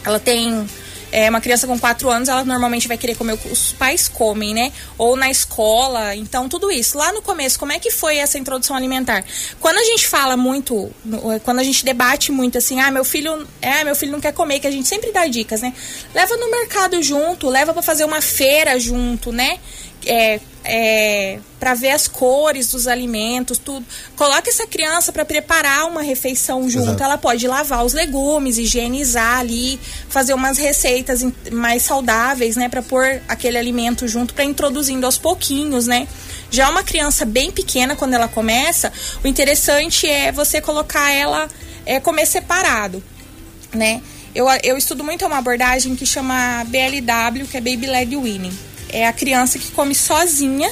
Ela 0.04 0.20
tem 0.20 0.66
é, 1.12 1.28
uma 1.28 1.40
criança 1.40 1.66
com 1.66 1.78
4 1.78 2.08
anos, 2.08 2.28
ela 2.28 2.42
normalmente 2.42 2.88
vai 2.88 2.96
querer 2.96 3.14
comer 3.14 3.34
o 3.34 3.38
que 3.38 3.48
os 3.48 3.72
pais 3.72 4.08
comem, 4.08 4.54
né? 4.54 4.72
Ou 4.96 5.14
na 5.14 5.30
escola, 5.30 6.16
então 6.16 6.48
tudo 6.48 6.70
isso. 6.70 6.96
Lá 6.96 7.12
no 7.12 7.20
começo, 7.20 7.58
como 7.58 7.70
é 7.70 7.78
que 7.78 7.90
foi 7.90 8.16
essa 8.16 8.38
introdução 8.38 8.74
alimentar? 8.74 9.22
Quando 9.60 9.76
a 9.76 9.84
gente 9.84 10.08
fala 10.08 10.36
muito, 10.36 10.90
quando 11.44 11.58
a 11.58 11.64
gente 11.64 11.84
debate 11.84 12.32
muito 12.32 12.56
assim, 12.56 12.80
ah, 12.80 12.90
meu 12.90 13.04
filho, 13.04 13.46
é, 13.60 13.84
meu 13.84 13.94
filho 13.94 14.10
não 14.10 14.20
quer 14.20 14.32
comer, 14.32 14.58
que 14.58 14.66
a 14.66 14.70
gente 14.70 14.88
sempre 14.88 15.12
dá 15.12 15.26
dicas, 15.26 15.60
né? 15.60 15.74
Leva 16.14 16.34
no 16.36 16.50
mercado 16.50 17.02
junto, 17.02 17.48
leva 17.48 17.74
para 17.74 17.82
fazer 17.82 18.04
uma 18.04 18.22
feira 18.22 18.80
junto, 18.80 19.30
né? 19.30 19.58
É, 20.06 20.40
é, 20.64 21.38
para 21.58 21.74
ver 21.74 21.90
as 21.90 22.06
cores 22.06 22.70
dos 22.70 22.86
alimentos, 22.86 23.58
tudo. 23.58 23.84
Coloque 24.16 24.48
essa 24.48 24.66
criança 24.66 25.12
para 25.12 25.24
preparar 25.24 25.86
uma 25.86 26.02
refeição 26.02 26.68
junto. 26.68 26.88
Exato. 26.88 27.02
Ela 27.02 27.18
pode 27.18 27.46
lavar 27.46 27.84
os 27.84 27.92
legumes, 27.92 28.58
higienizar 28.58 29.38
ali, 29.38 29.78
fazer 30.08 30.34
umas 30.34 30.58
receitas 30.58 31.24
mais 31.50 31.82
saudáveis, 31.82 32.56
né, 32.56 32.68
para 32.68 32.82
pôr 32.82 33.20
aquele 33.28 33.58
alimento 33.58 34.06
junto, 34.06 34.34
para 34.34 34.44
introduzindo 34.44 35.06
aos 35.06 35.18
pouquinhos, 35.18 35.86
né? 35.86 36.06
Já 36.50 36.68
uma 36.68 36.82
criança 36.82 37.24
bem 37.24 37.50
pequena, 37.50 37.96
quando 37.96 38.14
ela 38.14 38.28
começa, 38.28 38.92
o 39.24 39.26
interessante 39.26 40.06
é 40.06 40.30
você 40.30 40.60
colocar 40.60 41.10
ela 41.10 41.48
é, 41.86 41.98
comer 41.98 42.26
separado, 42.26 43.02
né? 43.72 44.02
Eu, 44.34 44.46
eu 44.62 44.78
estudo 44.78 45.04
muito 45.04 45.26
uma 45.26 45.38
abordagem 45.38 45.94
que 45.94 46.06
chama 46.06 46.64
BLW, 46.66 47.46
que 47.50 47.56
é 47.56 47.60
Baby 47.60 47.86
Led 47.86 48.16
Weaning. 48.16 48.71
É 48.92 49.06
a 49.06 49.12
criança 49.12 49.58
que 49.58 49.70
come 49.72 49.94
sozinha 49.94 50.70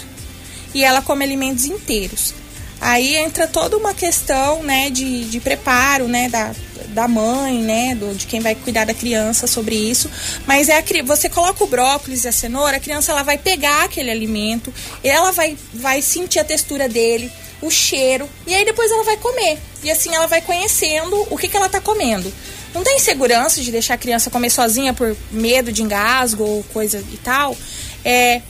e 0.75 0.85
ela 0.85 1.03
come 1.03 1.25
alimentos 1.25 1.65
inteiros. 1.65 2.35
Aí 2.81 3.17
entra 3.17 3.47
toda 3.47 3.77
uma 3.77 3.93
questão, 3.93 4.63
né, 4.63 4.89
de, 4.89 5.25
de 5.27 5.39
preparo, 5.39 6.09
né, 6.09 6.31
da, 6.31 6.55
da 6.89 7.07
mãe, 7.07 7.59
né, 7.59 7.95
do, 7.95 8.15
de 8.15 8.27
quem 8.27 8.41
vai 8.41 8.55
cuidar 8.55 8.87
da 8.87 8.95
criança 8.95 9.47
sobre 9.47 9.75
isso. 9.75 10.11
Mas 10.47 10.71
é 10.71 10.79
a, 10.79 10.85
você 11.05 11.29
coloca 11.29 11.63
o 11.63 11.67
brócolis 11.67 12.25
e 12.25 12.29
a 12.29 12.33
cenoura, 12.33 12.79
a 12.79 12.81
criança 12.81 13.13
ela 13.13 13.23
vai 13.23 13.37
pegar 13.37 13.85
aquele 13.85 14.11
alimento, 14.11 14.73
ela 15.05 15.31
vai, 15.31 15.59
vai 15.75 16.01
sentir 16.01 16.39
a 16.39 16.45
textura 16.45 16.89
dele, 16.89 17.31
o 17.61 17.71
cheiro, 17.71 18.27
e 18.47 18.55
aí 18.55 18.65
depois 18.65 18.91
ela 18.91 19.05
vai 19.05 19.19
comer. 19.19 19.59
E 19.83 19.91
assim 19.91 20.15
ela 20.15 20.27
vai 20.27 20.41
conhecendo 20.41 21.27
o 21.29 21.37
que, 21.37 21.49
que 21.49 21.57
ela 21.57 21.67
está 21.67 21.81
comendo. 21.81 22.33
Não 22.73 22.85
tem 22.85 22.99
segurança 22.99 23.61
de 23.61 23.71
deixar 23.71 23.95
a 23.95 23.99
criança 23.99 24.31
comer 24.31 24.49
sozinha 24.49 24.95
por 24.95 25.17
medo 25.31 25.73
de 25.73 25.83
engasgo 25.83 26.45
ou 26.45 26.63
coisa 26.73 27.05
e 27.13 27.17
tal. 27.17 27.57
É, 28.05 28.43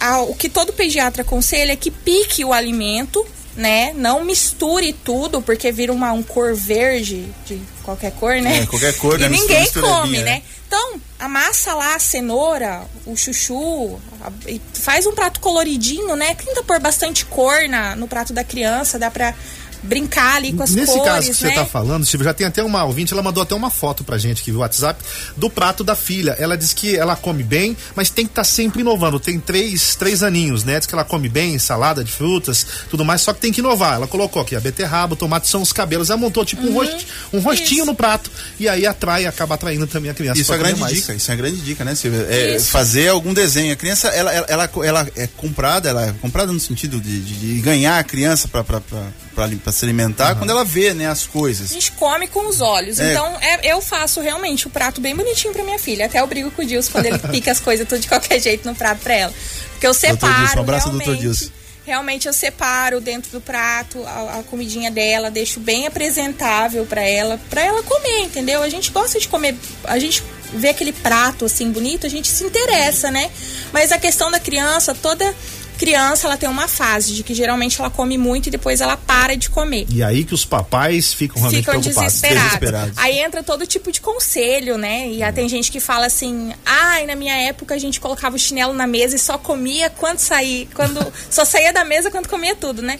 a, 0.00 0.20
o 0.22 0.34
que 0.34 0.48
todo 0.48 0.72
pediatra 0.72 1.22
aconselha 1.22 1.72
é 1.72 1.76
que 1.76 1.90
pique 1.90 2.44
o 2.44 2.52
alimento 2.52 3.26
né? 3.56 3.92
Não 3.94 4.24
misture 4.24 4.92
tudo, 4.92 5.40
porque 5.40 5.72
vira 5.72 5.92
uma, 5.92 6.12
um 6.12 6.22
cor 6.22 6.54
verde 6.54 7.26
de 7.46 7.60
qualquer 7.82 8.12
cor, 8.12 8.34
né? 8.36 8.58
É, 8.58 8.66
qualquer 8.66 8.94
cor, 8.98 9.18
né? 9.18 9.26
E 9.26 9.30
ninguém 9.30 9.72
come, 9.72 10.18
né? 10.18 10.42
Então, 10.66 11.00
amassa 11.18 11.74
lá 11.74 11.94
a 11.94 11.98
cenoura, 11.98 12.82
o 13.06 13.16
chuchu, 13.16 13.98
a, 14.20 14.30
faz 14.74 15.06
um 15.06 15.14
prato 15.14 15.40
coloridinho, 15.40 16.14
né? 16.16 16.34
Tenta 16.34 16.62
pôr 16.62 16.78
bastante 16.78 17.24
cor 17.24 17.68
na, 17.68 17.96
no 17.96 18.06
prato 18.06 18.32
da 18.32 18.44
criança, 18.44 18.98
dá 18.98 19.10
pra 19.10 19.34
brincar 19.86 20.36
ali 20.36 20.52
com 20.52 20.62
as 20.62 20.70
Nesse 20.74 20.92
cores, 20.92 21.04
caso 21.04 21.22
que 21.32 21.44
né? 21.44 21.50
você 21.50 21.54
tá 21.54 21.64
falando, 21.64 22.04
Silvio, 22.04 22.24
já 22.24 22.34
tem 22.34 22.46
até 22.46 22.62
uma 22.62 22.84
ouvinte, 22.84 23.12
ela 23.12 23.22
mandou 23.22 23.42
até 23.42 23.54
uma 23.54 23.70
foto 23.70 24.04
pra 24.04 24.18
gente 24.18 24.42
aqui 24.42 24.52
no 24.52 24.58
WhatsApp 24.58 25.02
do 25.36 25.48
prato 25.48 25.82
da 25.82 25.94
filha. 25.96 26.36
Ela 26.38 26.56
diz 26.56 26.72
que 26.72 26.96
ela 26.96 27.16
come 27.16 27.42
bem, 27.42 27.76
mas 27.94 28.10
tem 28.10 28.26
que 28.26 28.32
estar 28.32 28.42
tá 28.42 28.44
sempre 28.44 28.80
inovando. 28.80 29.18
Tem 29.20 29.38
três, 29.40 29.94
três 29.96 30.22
aninhos, 30.22 30.64
né? 30.64 30.78
Diz 30.78 30.86
que 30.86 30.94
ela 30.94 31.04
come 31.04 31.28
bem, 31.28 31.58
salada 31.58 32.02
de 32.04 32.10
frutas, 32.12 32.66
tudo 32.90 33.04
mais, 33.04 33.20
só 33.22 33.32
que 33.32 33.40
tem 33.40 33.52
que 33.52 33.60
inovar. 33.60 33.94
Ela 33.94 34.06
colocou 34.06 34.42
aqui 34.42 34.54
a 34.56 34.60
beterraba, 34.60 35.14
o 35.14 35.16
tomate 35.16 35.48
são 35.48 35.62
os 35.62 35.72
cabelos. 35.72 36.10
Ela 36.10 36.18
montou 36.18 36.44
tipo 36.44 36.62
um, 36.62 36.66
Uhum. 36.66 36.74
rosti, 36.74 37.06
um 37.32 37.40
rostinho 37.40 37.78
Isso. 37.78 37.86
no 37.86 37.94
prato. 37.94 38.30
E 38.58 38.68
aí 38.68 38.86
atrai, 38.86 39.26
acaba 39.26 39.54
atraindo 39.54 39.86
também 39.86 40.10
a 40.10 40.14
criança. 40.14 40.40
Isso 40.40 40.52
é 40.52 40.58
grande 40.58 40.80
mais. 40.80 40.94
dica, 40.94 41.14
isso 41.14 41.30
é 41.30 41.36
grande 41.36 41.56
dica, 41.60 41.84
né, 41.84 41.94
Silvia? 41.94 42.26
É 42.28 42.56
Isso. 42.56 42.70
fazer 42.70 43.08
algum 43.08 43.32
desenho. 43.32 43.72
A 43.72 43.76
criança, 43.76 44.08
ela, 44.08 44.32
ela, 44.32 44.46
ela, 44.48 44.70
ela 44.84 45.08
é 45.16 45.26
comprada, 45.26 45.88
ela 45.88 46.06
é 46.06 46.12
comprada 46.20 46.52
no 46.52 46.58
sentido 46.60 47.00
de, 47.00 47.20
de- 47.20 47.54
de 47.54 47.60
ganhar 47.60 47.98
a 47.98 48.04
criança 48.04 48.48
para 48.48 48.64
se 49.72 49.84
alimentar 49.84 50.34
quando 50.36 50.50
ela 50.50 50.64
vê, 50.64 50.92
né, 50.94 51.06
as 51.08 51.24
A 51.24 51.28
coisas. 51.28 51.70
gente 51.70 51.92
come 51.92 52.26
com 52.26 52.48
os 52.48 52.60
olhos. 52.60 52.98
É. 52.98 53.10
Então, 53.12 53.36
é- 53.40 53.72
eu 53.72 53.80
faço 53.80 54.20
realmente 54.20 54.66
o 54.66 54.70
prato 54.70 55.00
bem 55.00 55.14
bonitinho 55.14 55.52
pra 55.52 55.62
minha 55.62 55.78
filha. 55.78 56.06
Até 56.06 56.20
eu 56.20 56.26
brigo 56.26 56.50
com 56.50 56.62
o 56.62 56.64
Dilson 56.66 56.92
quando 56.92 57.06
ele 57.06 57.18
pica 57.30 57.50
as 57.52 57.60
coisas 57.60 57.86
tudo 57.88 58.00
de 58.00 58.08
qualquer 58.08 58.40
jeito 58.40 58.66
no 58.68 58.74
prato 58.74 59.00
pra 59.02 59.14
ela. 59.14 59.34
Porque 59.72 59.86
eu 59.86 59.94
separo. 59.94 60.34
Dilson, 60.34 60.58
um 60.58 60.62
abraço, 60.62 60.88
doutor 60.90 61.04
realmente, 61.04 61.20
Dilson. 61.22 61.50
Realmente 61.84 62.26
eu 62.26 62.32
separo 62.32 63.00
dentro 63.00 63.30
do 63.30 63.40
prato 63.40 64.02
a, 64.04 64.40
a 64.40 64.42
comidinha 64.42 64.90
dela, 64.90 65.30
deixo 65.30 65.60
bem 65.60 65.86
apresentável 65.86 66.84
pra 66.84 67.02
ela, 67.02 67.38
pra 67.48 67.62
ela 67.62 67.80
comer, 67.82 68.22
entendeu? 68.22 68.60
A 68.62 68.68
gente 68.68 68.90
gosta 68.90 69.20
de 69.20 69.28
comer, 69.28 69.54
a 69.84 69.96
gente 69.98 70.20
vê 70.52 70.70
aquele 70.70 70.92
prato 70.92 71.44
assim 71.44 71.70
bonito, 71.70 72.04
a 72.04 72.08
gente 72.08 72.26
se 72.28 72.42
interessa, 72.42 73.08
né? 73.10 73.30
Mas 73.72 73.92
a 73.92 73.98
questão 73.98 74.30
da 74.32 74.40
criança, 74.40 74.94
toda 74.94 75.32
criança 75.76 76.26
ela 76.26 76.36
tem 76.36 76.48
uma 76.48 76.66
fase 76.68 77.14
de 77.14 77.22
que 77.22 77.34
geralmente 77.34 77.80
ela 77.80 77.90
come 77.90 78.18
muito 78.18 78.48
e 78.48 78.50
depois 78.50 78.80
ela 78.80 78.96
para 78.96 79.36
de 79.36 79.48
comer 79.50 79.86
E 79.90 80.02
aí 80.02 80.24
que 80.24 80.34
os 80.34 80.44
papais 80.44 81.12
ficam 81.12 81.40
realmente 81.40 81.60
ficam 81.60 81.80
preocupados. 81.80 82.12
desesperados. 82.12 82.44
desesperados. 82.44 82.98
Aí 82.98 83.18
entra 83.18 83.42
todo 83.42 83.66
tipo 83.66 83.92
de 83.92 84.00
conselho, 84.00 84.78
né? 84.78 85.08
E 85.08 85.22
aí 85.22 85.32
tem 85.32 85.48
gente 85.48 85.70
que 85.70 85.80
fala 85.80 86.06
assim: 86.06 86.52
ai, 86.64 87.06
na 87.06 87.14
minha 87.14 87.34
época 87.36 87.74
a 87.74 87.78
gente 87.78 88.00
colocava 88.00 88.36
o 88.36 88.38
chinelo 88.38 88.72
na 88.72 88.86
mesa 88.86 89.16
e 89.16 89.18
só 89.18 89.38
comia 89.38 89.90
quando 89.90 90.18
saía, 90.18 90.66
quando 90.74 91.12
só 91.30 91.44
saía 91.44 91.72
da 91.72 91.84
mesa 91.84 92.10
quando 92.10 92.28
comia 92.28 92.54
tudo, 92.54 92.82
né? 92.82 92.98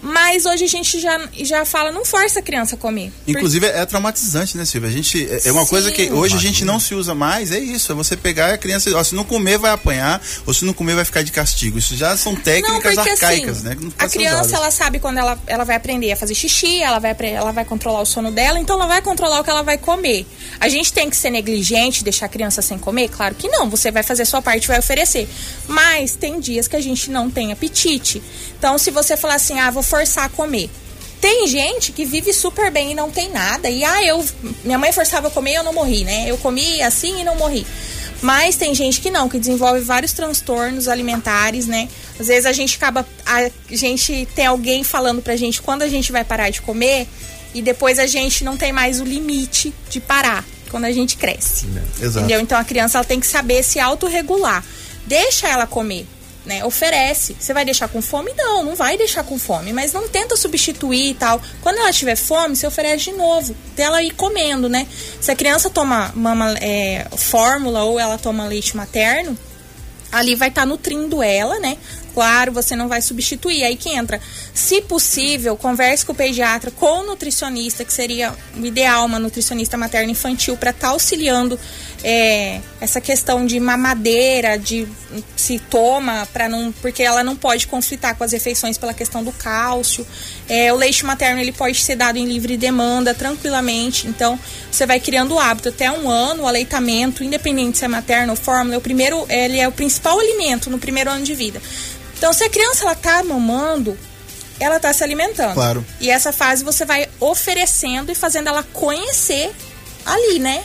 Mas 0.00 0.46
hoje 0.46 0.64
a 0.64 0.68
gente 0.68 1.00
já, 1.00 1.28
já 1.32 1.64
fala, 1.64 1.90
não 1.90 2.04
força 2.04 2.38
a 2.38 2.42
criança 2.42 2.76
a 2.76 2.78
comer. 2.78 3.12
Inclusive 3.26 3.66
é 3.66 3.84
traumatizante, 3.84 4.56
né, 4.56 4.64
Silvia? 4.64 4.88
A 4.88 4.92
gente 4.92 5.28
é 5.28 5.48
é 5.48 5.52
uma 5.52 5.64
Sim. 5.64 5.70
coisa 5.70 5.90
que 5.90 6.10
hoje 6.12 6.36
a 6.36 6.38
gente 6.38 6.64
não 6.64 6.78
se 6.78 6.94
usa 6.94 7.14
mais, 7.14 7.50
é 7.50 7.58
isso, 7.58 7.90
é 7.90 7.94
você 7.94 8.16
pegar 8.16 8.52
a 8.52 8.58
criança, 8.58 8.94
ó, 8.94 9.02
se 9.02 9.14
não 9.14 9.24
comer 9.24 9.58
vai 9.58 9.70
apanhar, 9.70 10.20
ou 10.46 10.52
se 10.52 10.64
não 10.64 10.72
comer 10.72 10.94
vai 10.94 11.04
ficar 11.04 11.22
de 11.22 11.32
castigo. 11.32 11.78
Isso 11.78 11.96
já 11.96 12.16
são 12.16 12.36
técnicas 12.36 12.94
não, 12.94 13.04
porque 13.04 13.10
arcaicas, 13.10 13.58
assim, 13.58 13.68
né? 13.68 13.74
que 13.74 13.84
não 13.84 13.92
a 13.98 14.08
criança 14.08 14.40
usadas. 14.40 14.52
ela 14.52 14.70
sabe 14.70 14.98
quando 14.98 15.18
ela, 15.18 15.38
ela 15.46 15.64
vai 15.64 15.76
aprender 15.76 16.12
a 16.12 16.16
fazer 16.16 16.34
xixi, 16.34 16.82
ela 16.82 16.98
vai, 16.98 17.16
ela 17.32 17.52
vai 17.52 17.64
controlar 17.64 18.00
o 18.00 18.06
sono 18.06 18.30
dela, 18.30 18.58
então 18.58 18.76
ela 18.76 18.86
vai 18.86 19.00
controlar 19.00 19.40
o 19.40 19.44
que 19.44 19.50
ela 19.50 19.62
vai 19.62 19.78
comer. 19.78 20.26
A 20.60 20.68
gente 20.68 20.92
tem 20.92 21.08
que 21.08 21.16
ser 21.16 21.30
negligente, 21.30 22.04
deixar 22.04 22.26
a 22.26 22.28
criança 22.28 22.60
sem 22.60 22.78
comer? 22.78 23.08
Claro 23.08 23.34
que 23.34 23.48
não, 23.48 23.70
você 23.70 23.90
vai 23.90 24.02
fazer 24.02 24.22
a 24.22 24.26
sua 24.26 24.42
parte 24.42 24.64
e 24.64 24.68
vai 24.68 24.78
oferecer. 24.78 25.28
Mas 25.66 26.14
tem 26.14 26.40
dias 26.40 26.68
que 26.68 26.76
a 26.76 26.80
gente 26.80 27.10
não 27.10 27.30
tem 27.30 27.52
apetite. 27.52 28.22
Então, 28.58 28.76
se 28.76 28.90
você 28.90 29.16
falar 29.16 29.34
assim, 29.34 29.58
ah, 29.58 29.70
vou 29.70 29.82
forçar 29.88 30.24
a 30.24 30.28
comer. 30.28 30.70
Tem 31.20 31.48
gente 31.48 31.90
que 31.90 32.04
vive 32.04 32.32
super 32.32 32.70
bem 32.70 32.92
e 32.92 32.94
não 32.94 33.10
tem 33.10 33.30
nada. 33.30 33.68
E 33.68 33.84
ah, 33.84 34.04
eu. 34.04 34.24
Minha 34.64 34.78
mãe 34.78 34.92
forçava 34.92 35.28
a 35.28 35.30
comer 35.30 35.52
e 35.52 35.54
eu 35.56 35.64
não 35.64 35.72
morri, 35.72 36.04
né? 36.04 36.26
Eu 36.28 36.38
comi 36.38 36.80
assim 36.82 37.20
e 37.20 37.24
não 37.24 37.34
morri. 37.36 37.66
Mas 38.20 38.56
tem 38.56 38.74
gente 38.74 39.00
que 39.00 39.10
não, 39.10 39.28
que 39.28 39.38
desenvolve 39.38 39.80
vários 39.80 40.12
transtornos 40.12 40.88
alimentares, 40.88 41.66
né? 41.66 41.88
Às 42.18 42.28
vezes 42.28 42.46
a 42.46 42.52
gente 42.52 42.76
acaba. 42.76 43.06
A 43.26 43.50
gente 43.70 44.28
tem 44.34 44.46
alguém 44.46 44.84
falando 44.84 45.22
pra 45.22 45.36
gente 45.36 45.60
quando 45.60 45.82
a 45.82 45.88
gente 45.88 46.12
vai 46.12 46.24
parar 46.24 46.50
de 46.50 46.60
comer 46.62 47.08
e 47.54 47.62
depois 47.62 47.98
a 47.98 48.06
gente 48.06 48.44
não 48.44 48.56
tem 48.56 48.72
mais 48.72 49.00
o 49.00 49.04
limite 49.04 49.72
de 49.88 50.00
parar 50.00 50.44
quando 50.70 50.84
a 50.84 50.92
gente 50.92 51.16
cresce. 51.16 51.66
Exato. 52.00 52.18
Entendeu? 52.18 52.40
Então 52.40 52.58
a 52.58 52.64
criança 52.64 52.98
ela 52.98 53.04
tem 53.04 53.18
que 53.18 53.26
saber 53.26 53.62
se 53.62 53.80
autorregular. 53.80 54.64
Deixa 55.06 55.48
ela 55.48 55.66
comer. 55.66 56.06
Né, 56.48 56.64
oferece. 56.64 57.36
Você 57.38 57.52
vai 57.52 57.62
deixar 57.62 57.88
com 57.88 58.00
fome? 58.00 58.32
Não, 58.34 58.64
não 58.64 58.74
vai 58.74 58.96
deixar 58.96 59.22
com 59.22 59.38
fome, 59.38 59.70
mas 59.70 59.92
não 59.92 60.08
tenta 60.08 60.34
substituir 60.34 61.10
e 61.10 61.14
tal. 61.14 61.42
Quando 61.60 61.76
ela 61.76 61.92
tiver 61.92 62.16
fome, 62.16 62.56
você 62.56 62.66
oferece 62.66 63.04
de 63.04 63.12
novo, 63.12 63.54
até 63.74 63.82
ela 63.82 64.02
ir 64.02 64.12
comendo, 64.12 64.66
né? 64.66 64.86
Se 65.20 65.30
a 65.30 65.36
criança 65.36 65.68
toma 65.68 66.10
mama, 66.14 66.54
é, 66.58 67.06
fórmula 67.18 67.84
ou 67.84 68.00
ela 68.00 68.16
toma 68.16 68.46
leite 68.46 68.74
materno, 68.74 69.36
ali 70.10 70.34
vai 70.34 70.48
estar 70.48 70.64
nutrindo 70.64 71.22
ela, 71.22 71.58
né? 71.58 71.76
Claro, 72.18 72.50
você 72.50 72.74
não 72.74 72.88
vai 72.88 73.00
substituir. 73.00 73.62
Aí 73.62 73.76
que 73.76 73.90
entra. 73.90 74.20
Se 74.52 74.82
possível, 74.82 75.56
converse 75.56 76.04
com 76.04 76.10
o 76.10 76.16
pediatra, 76.16 76.68
com 76.72 77.02
o 77.02 77.06
nutricionista, 77.06 77.84
que 77.84 77.92
seria 77.92 78.34
o 78.56 78.66
ideal, 78.66 79.06
uma 79.06 79.20
nutricionista 79.20 79.76
materna 79.76 80.10
infantil, 80.10 80.56
para 80.56 80.70
estar 80.70 80.88
auxiliando 80.88 81.56
é, 82.02 82.60
essa 82.80 83.00
questão 83.00 83.46
de 83.46 83.60
mamadeira, 83.60 84.58
de 84.58 84.88
se 85.36 85.60
toma, 85.60 86.26
para 86.32 86.48
não. 86.48 86.72
Porque 86.82 87.04
ela 87.04 87.22
não 87.22 87.36
pode 87.36 87.68
conflitar 87.68 88.16
com 88.16 88.24
as 88.24 88.32
refeições 88.32 88.76
pela 88.76 88.92
questão 88.92 89.22
do 89.22 89.30
cálcio. 89.30 90.04
É, 90.48 90.72
o 90.72 90.76
leite 90.76 91.06
materno 91.06 91.40
ele 91.40 91.52
pode 91.52 91.80
ser 91.80 91.94
dado 91.94 92.18
em 92.18 92.26
livre 92.26 92.56
demanda, 92.56 93.14
tranquilamente. 93.14 94.08
Então, 94.08 94.36
você 94.72 94.84
vai 94.86 94.98
criando 94.98 95.36
o 95.36 95.38
hábito. 95.38 95.68
Até 95.68 95.88
um 95.88 96.10
ano, 96.10 96.42
o 96.42 96.48
aleitamento, 96.48 97.22
independente 97.22 97.78
se 97.78 97.84
é 97.84 97.88
materno 97.88 98.32
ou 98.32 98.36
fórmula, 98.36 98.74
é 98.74 98.78
o 98.78 98.80
primeiro, 98.80 99.24
ele 99.28 99.60
é 99.60 99.68
o 99.68 99.72
principal 99.72 100.18
alimento 100.18 100.68
no 100.68 100.80
primeiro 100.80 101.10
ano 101.10 101.22
de 101.22 101.32
vida. 101.32 101.62
Então, 102.18 102.32
se 102.32 102.44
a 102.44 102.50
criança 102.50 102.84
ela 102.84 102.94
tá 102.96 103.22
mamando, 103.22 103.96
ela 104.60 104.80
tá 104.80 104.92
se 104.92 105.02
alimentando. 105.04 105.54
Claro. 105.54 105.86
E 106.00 106.10
essa 106.10 106.32
fase 106.32 106.64
você 106.64 106.84
vai 106.84 107.08
oferecendo 107.20 108.10
e 108.10 108.14
fazendo 108.14 108.48
ela 108.48 108.62
conhecer 108.62 109.50
ali, 110.04 110.38
né? 110.40 110.64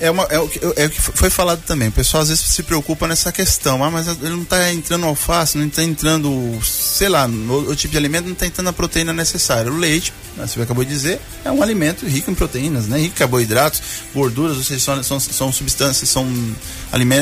É, 0.00 0.10
uma, 0.10 0.24
é, 0.24 0.38
o 0.38 0.48
que, 0.48 0.60
é 0.76 0.86
o 0.86 0.90
que 0.90 1.00
foi 1.00 1.28
falado 1.28 1.62
também. 1.66 1.88
O 1.88 1.92
pessoal 1.92 2.22
às 2.22 2.28
vezes 2.28 2.44
se 2.44 2.62
preocupa 2.62 3.06
nessa 3.06 3.32
questão. 3.32 3.84
Ah, 3.84 3.90
mas 3.90 4.06
ele 4.06 4.30
não 4.30 4.42
está 4.42 4.72
entrando 4.72 5.06
alface, 5.06 5.58
não 5.58 5.66
está 5.66 5.82
entrando, 5.82 6.58
sei 6.64 7.08
lá, 7.08 7.26
o, 7.26 7.70
o 7.70 7.76
tipo 7.76 7.92
de 7.92 7.98
alimento 7.98 8.26
não 8.26 8.32
está 8.32 8.46
entrando 8.46 8.68
a 8.68 8.72
proteína 8.72 9.12
necessária. 9.12 9.70
O 9.70 9.76
leite, 9.76 10.12
né, 10.38 10.46
você 10.46 10.62
acabou 10.62 10.84
de 10.84 10.90
dizer, 10.90 11.20
é 11.44 11.50
um 11.50 11.62
alimento 11.62 12.06
rico 12.06 12.30
em 12.30 12.34
proteínas, 12.34 12.86
né? 12.86 12.98
Rico 12.98 13.14
em 13.14 13.18
carboidratos, 13.18 13.82
gorduras, 14.14 14.56
ou 14.56 14.62
seja, 14.62 14.80
são, 14.80 15.02
são, 15.02 15.20
são 15.20 15.52
substâncias, 15.52 16.08
são 16.08 16.26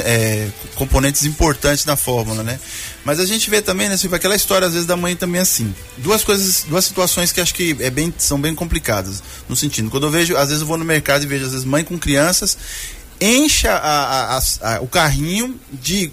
é, 0.05 0.49
componentes 0.75 1.25
importantes 1.25 1.85
na 1.85 1.97
fórmula, 1.97 2.43
né? 2.43 2.61
Mas 3.05 3.19
a 3.19 3.25
gente 3.25 3.49
vê 3.49 3.63
também, 3.63 3.89
né, 3.89 3.97
Silvia, 3.97 4.17
aquela 4.17 4.37
história 4.37 4.67
às 4.67 4.75
vezes 4.75 4.87
da 4.87 4.97
mãe 4.97 5.17
também 5.17 5.41
assim. 5.41 5.75
Duas 5.97 6.23
coisas, 6.23 6.65
duas 6.69 6.85
situações 6.85 7.33
que 7.33 7.41
acho 7.41 7.55
que 7.55 7.77
é 7.81 7.91
bem, 7.91 8.13
são 8.19 8.41
bem 8.41 8.55
complicadas. 8.55 9.23
No 9.49 9.57
sentido, 9.57 9.91
quando 9.91 10.07
eu 10.07 10.11
vejo, 10.11 10.37
às 10.37 10.49
vezes 10.49 10.61
eu 10.61 10.67
vou 10.67 10.77
no 10.77 10.85
mercado 10.85 11.25
e 11.25 11.27
vejo, 11.27 11.47
às 11.47 11.53
vezes, 11.53 11.65
mãe 11.65 11.83
com 11.83 11.99
crianças, 11.99 12.59
encha 13.21 13.73
a, 13.73 14.37
a, 14.37 14.41
a, 14.61 14.81
o 14.81 14.87
carrinho 14.87 15.59
de 15.73 16.13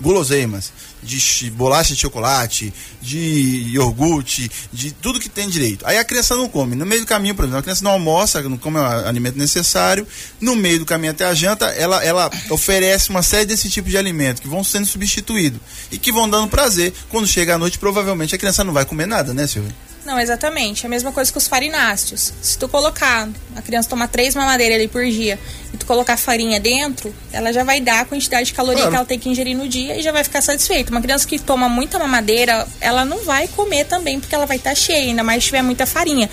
guloseimas, 0.00 0.72
de 1.06 1.50
bolacha 1.50 1.94
de 1.94 2.00
chocolate, 2.00 2.72
de 3.00 3.68
iogurte, 3.72 4.50
de 4.72 4.90
tudo 4.90 5.20
que 5.20 5.28
tem 5.28 5.48
direito. 5.48 5.86
Aí 5.86 5.96
a 5.96 6.04
criança 6.04 6.34
não 6.34 6.48
come. 6.48 6.74
No 6.74 6.84
meio 6.84 7.02
do 7.02 7.06
caminho, 7.06 7.34
por 7.34 7.44
exemplo, 7.44 7.60
a 7.60 7.62
criança 7.62 7.84
não 7.84 7.92
almoça, 7.92 8.42
não 8.42 8.58
come 8.58 8.78
o 8.78 8.84
alimento 8.84 9.38
necessário. 9.38 10.06
No 10.40 10.56
meio 10.56 10.80
do 10.80 10.84
caminho 10.84 11.12
até 11.12 11.24
a 11.24 11.34
janta, 11.34 11.66
ela, 11.66 12.04
ela 12.04 12.30
oferece 12.50 13.10
uma 13.10 13.22
série 13.22 13.46
desse 13.46 13.70
tipo 13.70 13.88
de 13.88 13.96
alimento 13.96 14.42
que 14.42 14.48
vão 14.48 14.64
sendo 14.64 14.86
substituídos 14.86 15.60
e 15.90 15.98
que 15.98 16.10
vão 16.10 16.28
dando 16.28 16.48
prazer. 16.48 16.92
Quando 17.08 17.26
chega 17.26 17.54
à 17.54 17.58
noite, 17.58 17.78
provavelmente 17.78 18.34
a 18.34 18.38
criança 18.38 18.64
não 18.64 18.72
vai 18.72 18.84
comer 18.84 19.06
nada, 19.06 19.32
né, 19.32 19.46
Silvia? 19.46 19.74
Não, 20.06 20.20
exatamente. 20.20 20.84
É 20.84 20.86
a 20.86 20.88
mesma 20.88 21.10
coisa 21.10 21.32
que 21.32 21.36
os 21.36 21.48
farináceos. 21.48 22.32
Se 22.40 22.56
tu 22.56 22.68
colocar, 22.68 23.28
a 23.56 23.60
criança 23.60 23.88
tomar 23.88 24.06
três 24.06 24.36
mamadeiras 24.36 24.76
ali 24.76 24.86
por 24.86 25.04
dia, 25.04 25.36
e 25.74 25.76
tu 25.76 25.84
colocar 25.84 26.16
farinha 26.16 26.60
dentro, 26.60 27.12
ela 27.32 27.52
já 27.52 27.64
vai 27.64 27.80
dar 27.80 28.02
a 28.02 28.04
quantidade 28.04 28.46
de 28.46 28.54
caloria 28.54 28.82
claro. 28.82 28.90
que 28.90 28.96
ela 28.96 29.04
tem 29.04 29.18
que 29.18 29.28
ingerir 29.28 29.56
no 29.56 29.68
dia 29.68 29.98
e 29.98 30.02
já 30.02 30.12
vai 30.12 30.22
ficar 30.22 30.40
satisfeita. 30.40 30.92
Uma 30.92 31.00
criança 31.00 31.26
que 31.26 31.40
toma 31.40 31.68
muita 31.68 31.98
mamadeira, 31.98 32.68
ela 32.80 33.04
não 33.04 33.24
vai 33.24 33.48
comer 33.48 33.84
também, 33.86 34.20
porque 34.20 34.32
ela 34.32 34.46
vai 34.46 34.58
estar 34.58 34.70
tá 34.70 34.76
cheia, 34.76 35.10
ainda 35.10 35.24
mais 35.24 35.42
se 35.42 35.48
tiver 35.48 35.62
muita 35.62 35.84
farinha. 35.84 36.30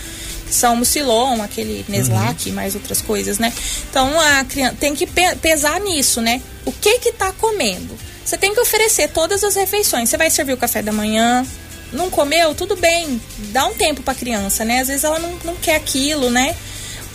São 0.52 0.76
mucilon, 0.76 1.42
aquele 1.42 1.84
Neslac, 1.90 2.50
uhum. 2.50 2.56
mais 2.56 2.76
outras 2.76 3.02
coisas, 3.02 3.40
né? 3.40 3.52
Então 3.90 4.20
a 4.20 4.44
criança 4.44 4.76
tem 4.80 4.94
que 4.94 5.08
pesar 5.42 5.80
nisso, 5.80 6.22
né? 6.22 6.40
O 6.64 6.72
que 6.72 7.00
que 7.00 7.12
tá 7.12 7.34
comendo? 7.34 7.98
Você 8.24 8.38
tem 8.38 8.54
que 8.54 8.60
oferecer 8.62 9.10
todas 9.10 9.44
as 9.44 9.56
refeições. 9.56 10.10
Você 10.10 10.16
vai 10.16 10.30
servir 10.30 10.54
o 10.54 10.58
café 10.58 10.84
da 10.84 10.92
manhã, 10.92 11.44
não 11.94 12.10
comeu, 12.10 12.54
tudo 12.54 12.76
bem, 12.76 13.22
dá 13.52 13.66
um 13.66 13.74
tempo 13.74 14.02
para 14.02 14.16
criança, 14.16 14.66
né? 14.66 14.82
Às 14.82 14.88
vezes 14.88 15.04
ela 15.04 15.20
não, 15.20 15.38
não 15.44 15.56
quer 15.56 15.76
aquilo, 15.76 16.30
né? 16.30 16.56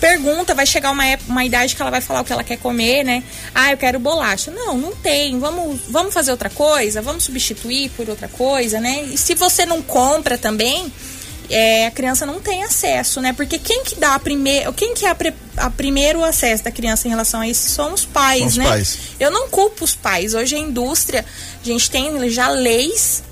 Pergunta, 0.00 0.54
vai 0.54 0.64
chegar 0.64 0.92
uma, 0.92 1.02
uma 1.28 1.44
idade 1.44 1.74
que 1.74 1.82
ela 1.82 1.90
vai 1.90 2.00
falar 2.00 2.20
o 2.20 2.24
que 2.24 2.32
ela 2.32 2.44
quer 2.44 2.56
comer, 2.56 3.04
né? 3.04 3.22
Ah, 3.52 3.72
eu 3.72 3.76
quero 3.76 3.98
bolacha. 3.98 4.50
Não, 4.50 4.78
não 4.78 4.94
tem. 4.94 5.38
Vamos, 5.40 5.80
vamos 5.88 6.14
fazer 6.14 6.30
outra 6.30 6.48
coisa, 6.48 7.02
vamos 7.02 7.24
substituir 7.24 7.90
por 7.90 8.08
outra 8.08 8.28
coisa, 8.28 8.80
né? 8.80 9.02
E 9.12 9.18
se 9.18 9.34
você 9.34 9.66
não 9.66 9.82
compra 9.82 10.38
também, 10.38 10.92
é, 11.50 11.86
a 11.86 11.90
criança 11.90 12.24
não 12.24 12.40
tem 12.40 12.62
acesso, 12.62 13.20
né? 13.20 13.32
Porque 13.32 13.58
quem 13.58 13.82
que 13.82 13.96
dá 13.96 14.14
a 14.14 14.18
primeiro, 14.20 14.72
quem 14.72 14.94
que 14.94 15.04
é 15.04 15.10
a, 15.10 15.14
pre, 15.16 15.34
a, 15.56 15.68
primeiro 15.68 16.22
acesso 16.22 16.62
da 16.62 16.70
criança 16.70 17.08
em 17.08 17.10
relação 17.10 17.40
a 17.40 17.48
isso 17.48 17.68
são 17.68 17.92
os 17.92 18.04
pais, 18.04 18.38
são 18.40 18.48
os 18.48 18.56
né? 18.56 18.64
Pais. 18.66 18.98
Eu 19.18 19.32
não 19.32 19.48
culpo 19.48 19.84
os 19.84 19.96
pais. 19.96 20.32
Hoje 20.32 20.54
a 20.54 20.58
indústria, 20.58 21.24
a 21.60 21.64
gente 21.64 21.90
tem 21.90 22.30
já 22.30 22.48
leis 22.48 23.24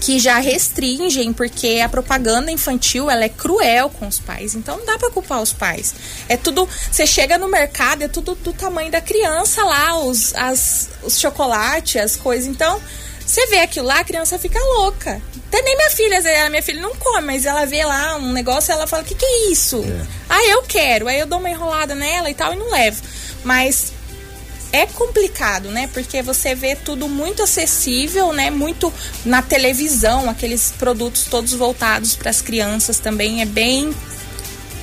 que 0.00 0.18
já 0.18 0.38
restringem, 0.38 1.32
porque 1.32 1.80
a 1.84 1.88
propaganda 1.88 2.50
infantil 2.50 3.10
ela 3.10 3.24
é 3.24 3.28
cruel 3.28 3.90
com 3.90 4.06
os 4.06 4.18
pais. 4.18 4.54
Então 4.54 4.78
não 4.78 4.86
dá 4.86 4.98
para 4.98 5.10
culpar 5.10 5.42
os 5.42 5.52
pais. 5.52 5.94
É 6.28 6.36
tudo. 6.36 6.68
Você 6.90 7.06
chega 7.06 7.38
no 7.38 7.48
mercado, 7.48 8.02
é 8.02 8.08
tudo 8.08 8.34
do 8.36 8.52
tamanho 8.52 8.90
da 8.90 9.00
criança 9.00 9.62
lá, 9.64 9.98
os, 9.98 10.34
as, 10.34 10.88
os 11.02 11.18
chocolates, 11.18 11.96
as 11.96 12.16
coisas. 12.16 12.46
Então, 12.48 12.80
você 13.24 13.46
vê 13.46 13.58
aquilo 13.58 13.86
lá, 13.86 14.00
a 14.00 14.04
criança 14.04 14.38
fica 14.38 14.58
louca. 14.58 15.20
Até 15.48 15.62
nem 15.62 15.76
minha 15.76 15.90
filha, 15.90 16.46
a 16.46 16.50
minha 16.50 16.62
filha 16.62 16.80
não 16.80 16.94
come, 16.94 17.26
mas 17.26 17.44
ela 17.44 17.64
vê 17.66 17.84
lá 17.84 18.16
um 18.16 18.32
negócio 18.32 18.70
e 18.70 18.72
ela 18.72 18.86
fala: 18.86 19.02
o 19.02 19.06
que, 19.06 19.14
que 19.14 19.24
é 19.24 19.50
isso? 19.50 19.84
É. 19.84 20.06
Ah, 20.28 20.44
eu 20.46 20.62
quero. 20.62 21.08
Aí 21.08 21.18
eu 21.18 21.26
dou 21.26 21.38
uma 21.38 21.50
enrolada 21.50 21.94
nela 21.94 22.30
e 22.30 22.34
tal 22.34 22.52
e 22.52 22.56
não 22.56 22.70
levo. 22.70 23.02
Mas 23.44 23.92
é 24.72 24.86
complicado, 24.86 25.70
né? 25.70 25.88
Porque 25.92 26.22
você 26.22 26.54
vê 26.54 26.76
tudo 26.76 27.08
muito 27.08 27.42
acessível, 27.42 28.32
né? 28.32 28.50
Muito 28.50 28.92
na 29.24 29.42
televisão, 29.42 30.28
aqueles 30.28 30.72
produtos 30.78 31.24
todos 31.24 31.52
voltados 31.54 32.14
para 32.14 32.30
as 32.30 32.40
crianças 32.40 32.98
também 32.98 33.40
é 33.40 33.46
bem 33.46 33.94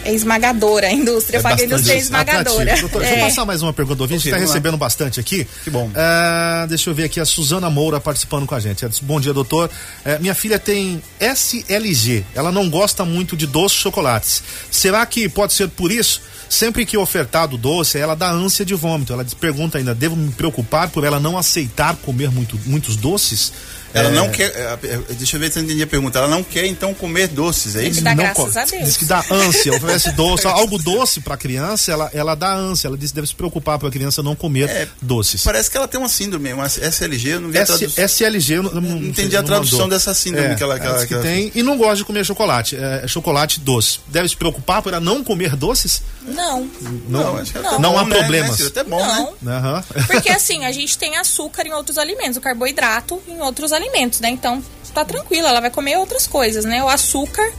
é 0.06 0.14
esmagadora 0.14 0.88
a 0.88 0.94
indústria. 0.94 1.40
É 1.40 1.48
a 1.48 1.64
indústria 1.64 1.96
é 1.96 1.98
esmagadora. 1.98 2.80
Doutor, 2.80 3.02
é. 3.02 3.06
Deixa 3.06 3.16
eu 3.16 3.26
é. 3.26 3.28
passar 3.28 3.44
mais 3.44 3.64
uma 3.64 3.74
pergunta 3.74 3.98
do 3.98 4.02
ouvinte. 4.04 4.28
está 4.28 4.40
recebendo 4.40 4.78
bastante 4.78 5.20
aqui. 5.20 5.48
Que 5.64 5.70
bom. 5.72 5.88
Uh, 5.88 6.68
deixa 6.68 6.92
eu 6.92 6.94
ver 6.94 7.06
aqui 7.06 7.20
a 7.20 7.26
Suzana 7.26 7.72
Moura 7.72 8.00
participando 8.00 8.46
com 8.46 8.54
a 8.54 8.60
gente. 8.60 8.86
Bom 9.02 9.20
dia, 9.20 9.34
doutor. 9.34 9.68
Uh, 10.06 10.22
minha 10.22 10.36
filha 10.36 10.60
tem 10.60 11.02
SLG. 11.20 12.24
Ela 12.36 12.52
não 12.52 12.70
gosta 12.70 13.04
muito 13.04 13.36
de 13.36 13.48
doces 13.48 13.80
chocolates. 13.80 14.44
Será 14.70 15.04
que 15.08 15.28
pode 15.28 15.54
ser 15.54 15.70
por 15.70 15.92
isso? 15.92 16.22
Sempre 16.50 16.86
que 16.86 16.98
ofertado 16.98 17.58
doce, 17.58 17.98
ela 17.98 18.16
dá 18.16 18.32
ânsia 18.32 18.66
de 18.66 18.74
vômito. 18.74 19.14
Ela 19.14 19.26
pergunta 19.40 19.78
ainda: 19.78 19.96
devo 19.96 20.16
me 20.16 20.32
preocupar 20.32 20.90
por 20.90 21.04
ela 21.04 21.20
não 21.20 21.38
aceitar 21.38 21.96
comer 21.98 22.32
muito, 22.32 22.60
muitos 22.66 22.96
doces? 22.96 23.54
Ela 23.96 24.10
é... 24.10 24.12
não 24.12 24.30
quer. 24.30 24.52
É, 24.56 24.78
é, 24.84 24.98
deixa 25.14 25.38
eu 25.38 25.40
ver 25.40 25.52
se 25.52 25.58
eu 25.58 25.64
entendi 25.64 25.82
a 25.82 25.88
pergunta. 25.88 26.20
Ela 26.20 26.28
não 26.28 26.44
quer 26.44 26.66
então 26.66 26.94
comer 26.94 27.30
doces, 27.30 27.78
é 27.78 27.88
isso? 27.88 28.02
Dá 28.02 28.14
não, 28.14 28.24
graças 28.24 28.58
a 28.58 28.66
Deus. 28.66 28.84
Diz 28.84 28.98
que 28.98 29.06
dá 29.06 29.24
ânsia, 29.32 29.74
oferece 29.74 30.12
doce, 30.12 30.46
algo 30.46 30.78
doce 30.78 31.22
para 31.22 31.36
a 31.36 31.38
criança, 31.38 31.92
ela, 31.94 32.12
ela 32.14 32.36
dá 32.36 32.54
ânsia. 32.54 32.88
Ela 32.88 32.98
diz 32.98 33.12
que 33.12 33.16
deve 33.16 33.28
se 33.28 33.36
preocupar 33.36 33.80
para 33.80 33.88
a 33.88 33.92
criança 33.92 34.22
não 34.22 34.36
comer 34.36 34.70
é, 34.70 34.88
doces. 35.02 35.44
Parece 35.44 35.72
que 35.72 35.78
ela 35.78 35.88
tem 35.88 36.00
uma 36.00 36.10
síndrome, 36.10 36.52
uma 36.52 36.66
SLG, 36.66 37.30
eu 37.30 37.40
não 37.40 37.50
vi 37.50 37.58
S, 37.58 37.72
a 37.72 37.78
tradução. 37.78 38.04
SLG, 38.04 38.54
eu 38.54 38.64
não, 38.64 38.72
não, 38.74 38.82
não 38.82 38.98
entendi 39.04 39.38
a 39.38 39.44
tradução 39.44 39.80
mandou. 39.80 39.98
dessa 39.98 40.14
síndrome 40.14 40.50
é, 40.50 40.56
que 40.56 40.64
ela, 40.64 40.78
que 40.78 40.86
ela, 40.86 41.08
que 41.08 41.14
ela 41.14 41.24
tem. 41.24 41.52
E 41.56 41.64
não 41.64 41.78
gosta 41.78 41.96
de 41.96 42.06
comer 42.06 42.26
chocolate, 42.26 42.76
é, 42.76 43.08
chocolate 43.08 43.62
doce. 43.62 44.00
Deve 44.08 44.28
se 44.28 44.36
preocupar 44.36 44.82
para 44.82 45.00
não 45.00 45.24
comer 45.24 45.56
doces? 45.56 46.02
Não. 46.28 46.70
Não, 46.82 47.00
não, 47.08 47.44
não. 47.62 47.80
não 47.80 48.00
há 48.00 48.04
né, 48.04 48.16
problemas. 48.16 48.60
Né, 48.60 48.68
até 48.68 48.84
bom, 48.84 48.98
não. 48.98 49.34
né? 49.42 49.58
Uhum. 49.58 50.04
Porque 50.08 50.30
assim, 50.30 50.66
a 50.66 50.72
gente 50.72 50.98
tem 50.98 51.18
açúcar 51.18 51.66
em 51.68 51.74
outros 51.74 51.98
alimentos, 51.98 52.38
o 52.38 52.42
carboidrato 52.42 53.22
em 53.28 53.40
outros 53.42 53.72
alimentos, 53.72 53.85
né? 54.22 54.30
Então, 54.30 54.64
tá 54.94 55.04
tranquila, 55.04 55.50
ela 55.50 55.60
vai 55.60 55.70
comer 55.70 55.98
outras 55.98 56.26
coisas, 56.26 56.64
né? 56.64 56.82
O 56.82 56.88
açúcar, 56.88 57.52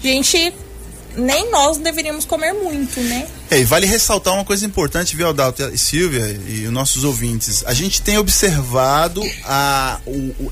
gente, 0.00 0.54
nem 1.16 1.50
nós 1.50 1.76
deveríamos 1.76 2.24
comer 2.24 2.52
muito, 2.52 3.00
né? 3.00 3.26
É, 3.50 3.58
e 3.58 3.64
vale 3.64 3.86
ressaltar 3.86 4.32
uma 4.34 4.44
coisa 4.44 4.64
importante, 4.64 5.16
viu, 5.16 5.28
Adalto 5.28 5.62
e 5.72 5.78
Silvia 5.78 6.40
e 6.48 6.66
os 6.66 6.72
nossos 6.72 7.04
ouvintes. 7.04 7.64
A 7.66 7.74
gente 7.74 8.00
tem 8.00 8.16
observado 8.16 9.22
a, 9.44 10.00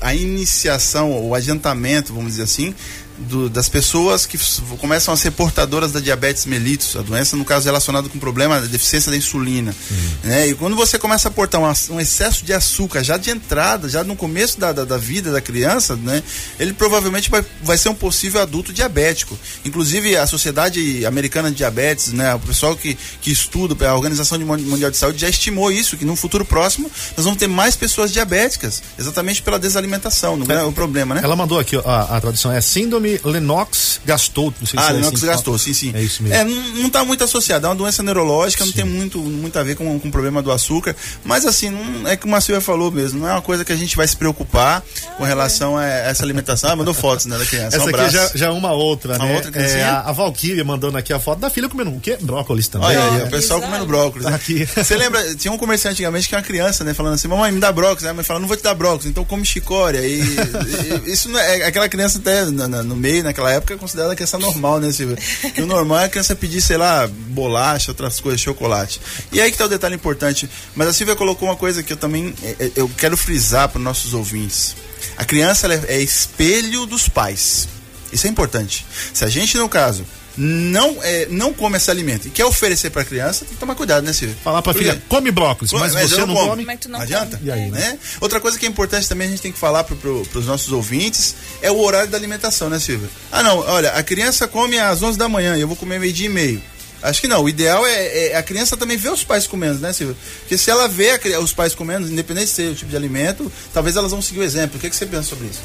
a 0.01 0.13
iniciação, 0.13 1.27
o 1.27 1.33
adiantamento, 1.33 2.13
vamos 2.13 2.31
dizer 2.31 2.43
assim, 2.43 2.75
do, 3.17 3.49
das 3.49 3.69
pessoas 3.69 4.25
que 4.25 4.37
começam 4.79 5.13
a 5.13 5.17
ser 5.17 5.31
portadoras 5.31 5.91
da 5.91 5.99
diabetes 5.99 6.45
mellitus, 6.45 6.95
a 6.95 7.01
doença, 7.01 7.35
no 7.35 7.45
caso, 7.45 7.65
relacionada 7.65 8.09
com 8.09 8.17
o 8.17 8.21
problema 8.21 8.59
da 8.59 8.67
deficiência 8.67 9.11
da 9.11 9.17
insulina. 9.17 9.75
Uhum. 9.91 10.29
Né? 10.29 10.47
E 10.47 10.55
quando 10.55 10.75
você 10.75 10.97
começa 10.97 11.27
a 11.27 11.31
portar 11.31 11.61
um, 11.61 11.95
um, 11.95 11.99
excesso 11.99 12.43
de 12.43 12.53
açúcar 12.53 13.03
já 13.03 13.17
de 13.17 13.29
entrada, 13.29 13.87
já 13.87 14.03
no 14.03 14.15
começo 14.15 14.59
da, 14.59 14.71
da, 14.71 14.83
da, 14.83 14.97
vida 14.97 15.31
da 15.31 15.41
criança, 15.41 15.95
né? 15.95 16.23
ele 16.59 16.73
provavelmente 16.73 17.29
vai, 17.29 17.45
vai 17.61 17.77
ser 17.77 17.89
um 17.89 17.95
possível 17.95 18.41
adulto 18.41 18.73
diabético. 18.73 19.37
Inclusive, 19.63 20.17
a 20.17 20.25
Sociedade 20.25 21.05
Americana 21.05 21.49
de 21.49 21.57
Diabetes, 21.57 22.11
né? 22.13 22.33
o 22.35 22.39
pessoal 22.39 22.75
que, 22.75 22.97
que 23.21 23.31
estuda, 23.31 23.87
a 23.87 23.95
Organização 23.95 24.39
Mundial 24.39 24.91
de 24.91 24.97
Saúde 24.97 25.19
já 25.19 25.29
estimou 25.29 25.71
isso, 25.71 25.97
que 25.97 26.05
no 26.05 26.15
futuro 26.15 26.43
próximo 26.45 26.89
nós 27.15 27.23
vamos 27.23 27.39
ter 27.39 27.47
mais 27.47 27.75
pessoas 27.75 28.11
diabéticas, 28.11 28.81
exatamente 28.97 29.41
pela 29.41 29.59
desalimentação, 29.59 30.35
não 30.35 30.53
é, 30.53 30.63
o 30.63 30.71
problema, 30.71 31.15
né? 31.15 31.21
Ela 31.23 31.35
mandou 31.35 31.59
aqui, 31.59 31.75
a, 31.77 32.17
a 32.17 32.21
tradução 32.21 32.51
é 32.51 32.59
síndrome 32.61 33.02
síndrome 33.03 33.19
Lennox 33.23 33.99
gastou. 34.05 34.53
Não 34.59 34.67
sei 34.67 34.79
ah, 34.79 34.83
se 34.83 34.89
é 34.89 34.93
Lennox 34.93 35.17
assim, 35.17 35.25
gastou, 35.25 35.57
sim, 35.57 35.73
sim. 35.73 35.91
É 35.93 36.01
isso 36.01 36.23
mesmo. 36.23 36.35
É, 36.35 36.43
não 36.43 36.87
está 36.87 37.03
muito 37.03 37.23
associado, 37.23 37.65
é 37.65 37.69
uma 37.69 37.75
doença 37.75 38.01
neurológica, 38.01 38.63
sim. 38.63 38.69
não 38.69 38.75
tem 38.75 38.85
muito, 38.85 39.19
muito 39.19 39.57
a 39.57 39.63
ver 39.63 39.75
com, 39.75 39.99
com 39.99 40.07
o 40.07 40.11
problema 40.11 40.41
do 40.41 40.51
açúcar, 40.51 40.95
mas 41.23 41.45
assim, 41.45 41.69
não, 41.69 42.07
é 42.07 42.15
como 42.15 42.35
a 42.35 42.41
Silvia 42.41 42.61
falou 42.61 42.91
mesmo, 42.91 43.19
não 43.19 43.27
é 43.27 43.31
uma 43.33 43.41
coisa 43.41 43.65
que 43.65 43.71
a 43.71 43.75
gente 43.75 43.95
vai 43.95 44.07
se 44.07 44.15
preocupar 44.15 44.83
com 45.17 45.23
relação 45.23 45.77
a 45.77 45.85
essa 45.85 46.23
alimentação. 46.23 46.71
Ah, 46.71 46.75
mandou 46.75 46.93
fotos, 46.93 47.25
né, 47.25 47.37
da 47.37 47.45
criança. 47.45 47.77
Essa 47.77 47.85
um 47.85 47.89
aqui 47.89 48.09
já, 48.09 48.31
já 48.33 48.45
é 48.47 48.49
uma 48.49 48.71
outra, 48.71 49.15
uma 49.15 49.25
né? 49.25 49.35
Outra 49.35 49.61
é, 49.61 49.83
a, 49.83 50.01
a 50.01 50.11
Valkyria 50.11 50.63
mandando 50.63 50.97
aqui 50.97 51.11
a 51.13 51.19
foto 51.19 51.39
da 51.39 51.49
filha 51.49 51.67
comendo 51.67 51.91
o 51.91 51.99
quê? 51.99 52.17
Brócolis 52.21 52.67
também. 52.67 52.89
Olha 52.89 53.03
aí, 53.03 53.23
o 53.23 53.29
pessoal 53.29 53.59
Exato. 53.59 53.71
comendo 53.71 53.85
brócolis. 53.85 54.27
Né? 54.27 54.35
Aqui. 54.35 54.65
Você 54.75 54.95
lembra, 54.95 55.35
tinha 55.35 55.51
um 55.51 55.57
comerciante 55.57 55.93
antigamente 55.93 56.27
que 56.27 56.35
era 56.35 56.41
uma 56.41 56.47
criança, 56.47 56.83
né, 56.83 56.93
falando 56.93 57.13
assim, 57.13 57.27
mamãe, 57.27 57.51
me 57.51 57.59
dá 57.59 57.71
brócolis, 57.71 58.03
né? 58.03 58.11
A 58.11 58.13
mãe 58.13 58.23
fala, 58.23 58.39
não 58.39 58.47
vou 58.47 58.57
te 58.57 58.63
dar 58.63 58.73
brócolis, 58.73 59.05
então 59.05 59.23
come 59.25 59.45
chicória. 59.45 59.99
E, 59.99 60.21
e 60.21 61.11
isso 61.11 61.29
não 61.29 61.39
é, 61.39 61.63
aquela 61.65 61.87
criança 61.89 62.19
até 62.19 62.45
no, 62.45 62.92
no 62.93 62.99
meio, 62.99 63.23
naquela 63.23 63.51
época, 63.51 63.73
é 63.73 63.77
considerada 63.77 64.15
criança 64.15 64.37
normal, 64.37 64.79
né, 64.79 64.91
Silvia? 64.91 65.17
Que 65.53 65.61
o 65.61 65.65
normal 65.65 65.99
é 65.99 66.05
a 66.05 66.09
criança 66.09 66.35
pedir, 66.35 66.61
sei 66.61 66.77
lá, 66.77 67.07
bolacha, 67.07 67.91
outras 67.91 68.19
coisas, 68.19 68.39
chocolate. 68.39 69.01
E 69.31 69.41
aí 69.41 69.51
que 69.51 69.57
tá 69.57 69.65
o 69.65 69.69
detalhe 69.69 69.95
importante. 69.95 70.49
Mas 70.75 70.87
a 70.87 70.93
Silvia 70.93 71.15
colocou 71.15 71.47
uma 71.49 71.55
coisa 71.55 71.81
que 71.81 71.93
eu 71.93 71.97
também 71.97 72.33
é, 72.43 72.55
é, 72.59 72.71
eu 72.75 72.89
quero 72.97 73.17
frisar 73.17 73.67
para 73.69 73.79
os 73.79 73.83
nossos 73.83 74.13
ouvintes. 74.13 74.75
A 75.17 75.25
criança 75.25 75.67
é 75.87 75.99
espelho 76.01 76.85
dos 76.85 77.09
pais. 77.09 77.67
Isso 78.11 78.27
é 78.27 78.29
importante. 78.29 78.85
Se 79.13 79.25
a 79.25 79.27
gente, 79.27 79.57
no 79.57 79.67
caso, 79.67 80.05
não, 80.37 80.97
é, 81.03 81.27
não 81.29 81.53
come 81.53 81.77
esse 81.77 81.91
alimento 81.91 82.27
e 82.27 82.31
quer 82.31 82.45
oferecer 82.45 82.89
para 82.89 83.03
a 83.03 83.05
criança, 83.05 83.45
tem 83.45 83.53
que 83.53 83.59
tomar 83.59 83.75
cuidado, 83.75 84.03
né, 84.03 84.13
Silvio? 84.13 84.35
Falar 84.43 84.61
para 84.61 84.71
a 84.71 84.75
filha, 84.75 85.01
come 85.07 85.31
brócolis, 85.31 85.71
mas, 85.73 85.93
mas 85.93 86.09
você 86.09 86.21
não, 86.21 86.27
não 86.27 86.35
come. 86.35 86.49
come. 86.49 86.65
Mas 86.65 86.79
tu 86.79 86.89
não 86.89 86.99
adianta? 86.99 87.37
Come. 87.37 87.49
E 87.49 87.51
aí, 87.51 87.69
né? 87.69 87.79
né? 87.79 87.99
Outra 88.19 88.39
coisa 88.39 88.57
que 88.57 88.65
é 88.65 88.69
importante 88.69 89.07
também 89.07 89.27
a 89.27 89.31
gente 89.31 89.41
tem 89.41 89.51
que 89.51 89.59
falar 89.59 89.83
para 89.83 89.95
pro, 89.95 90.27
os 90.33 90.45
nossos 90.45 90.71
ouvintes 90.71 91.35
é 91.61 91.71
o 91.71 91.79
horário 91.79 92.09
da 92.09 92.17
alimentação, 92.17 92.69
né, 92.69 92.79
Silvio? 92.79 93.09
Ah, 93.31 93.43
não, 93.43 93.59
olha, 93.59 93.91
a 93.91 94.03
criança 94.03 94.47
come 94.47 94.79
às 94.79 95.01
11 95.01 95.17
da 95.17 95.29
manhã 95.29 95.55
e 95.55 95.61
eu 95.61 95.67
vou 95.67 95.77
comer 95.77 95.99
meio-dia 95.99 96.27
e 96.27 96.29
meio. 96.29 96.61
Acho 97.03 97.19
que 97.19 97.27
não. 97.27 97.43
O 97.43 97.49
ideal 97.49 97.85
é, 97.85 98.27
é, 98.27 98.35
a 98.37 98.41
criança 98.41 98.77
também 98.77 98.95
ver 98.95 99.11
os 99.11 99.25
pais 99.25 99.45
comendo, 99.45 99.79
né, 99.79 99.91
Silvio? 99.91 100.15
Porque 100.39 100.57
se 100.57 100.71
ela 100.71 100.87
vê 100.87 101.11
a, 101.11 101.39
os 101.39 101.51
pais 101.51 101.75
comendo, 101.75 102.09
independente 102.09 102.47
de 102.47 102.51
ser 102.53 102.71
o 102.71 102.75
tipo 102.75 102.89
de 102.89 102.95
alimento, 102.95 103.51
talvez 103.73 103.97
elas 103.97 104.11
vão 104.11 104.21
seguir 104.21 104.39
o 104.39 104.43
exemplo. 104.43 104.77
O 104.77 104.79
que, 104.79 104.89
que 104.89 104.95
você 104.95 105.05
pensa 105.05 105.23
sobre 105.23 105.47
isso? 105.47 105.59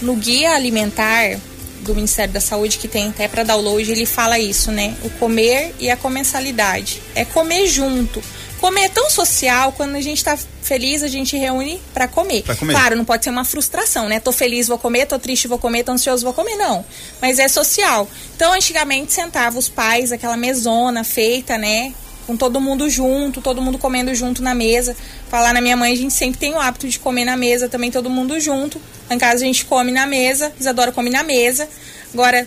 No 0.00 0.14
guia 0.14 0.52
alimentar, 0.52 1.36
do 1.84 1.94
Ministério 1.94 2.32
da 2.32 2.40
Saúde, 2.40 2.78
que 2.78 2.88
tem 2.88 3.08
até 3.08 3.28
para 3.28 3.42
download, 3.42 3.90
ele 3.90 4.06
fala 4.06 4.38
isso, 4.38 4.72
né? 4.72 4.96
O 5.02 5.10
comer 5.10 5.74
e 5.78 5.90
a 5.90 5.96
comensalidade. 5.96 7.02
É 7.14 7.24
comer 7.24 7.66
junto. 7.66 8.22
Comer 8.60 8.84
é 8.84 8.88
tão 8.88 9.10
social, 9.10 9.72
quando 9.72 9.94
a 9.94 10.00
gente 10.00 10.24
tá 10.24 10.38
feliz, 10.62 11.02
a 11.02 11.08
gente 11.08 11.36
reúne 11.36 11.82
para 11.92 12.08
comer. 12.08 12.42
Pra 12.42 12.56
comer. 12.56 12.72
Claro, 12.72 12.96
não 12.96 13.04
pode 13.04 13.22
ser 13.22 13.30
uma 13.30 13.44
frustração, 13.44 14.08
né? 14.08 14.18
Tô 14.20 14.32
feliz, 14.32 14.66
vou 14.66 14.78
comer, 14.78 15.06
tô 15.06 15.18
triste, 15.18 15.46
vou 15.46 15.58
comer, 15.58 15.84
tô 15.84 15.92
ansioso, 15.92 16.24
vou 16.24 16.32
comer, 16.32 16.56
não. 16.56 16.84
Mas 17.20 17.38
é 17.38 17.46
social. 17.46 18.08
Então, 18.34 18.54
antigamente 18.54 19.12
sentava 19.12 19.58
os 19.58 19.68
pais, 19.68 20.12
aquela 20.12 20.36
mesona 20.36 21.04
feita, 21.04 21.58
né? 21.58 21.92
Com 22.26 22.36
todo 22.36 22.60
mundo 22.60 22.88
junto, 22.88 23.42
todo 23.42 23.60
mundo 23.60 23.78
comendo 23.78 24.14
junto 24.14 24.42
na 24.42 24.54
mesa. 24.54 24.96
Falar 25.28 25.52
na 25.52 25.60
minha 25.60 25.76
mãe, 25.76 25.92
a 25.92 25.96
gente 25.96 26.14
sempre 26.14 26.38
tem 26.38 26.54
o 26.54 26.60
hábito 26.60 26.88
de 26.88 26.98
comer 26.98 27.24
na 27.24 27.36
mesa 27.36 27.68
também, 27.68 27.90
todo 27.90 28.08
mundo 28.08 28.38
junto. 28.40 28.80
Em 29.10 29.18
casa 29.18 29.44
a 29.44 29.46
gente 29.46 29.64
come 29.66 29.92
na 29.92 30.06
mesa, 30.06 30.52
Isadora 30.58 30.90
come 30.90 31.10
na 31.10 31.22
mesa. 31.22 31.68
Agora, 32.12 32.46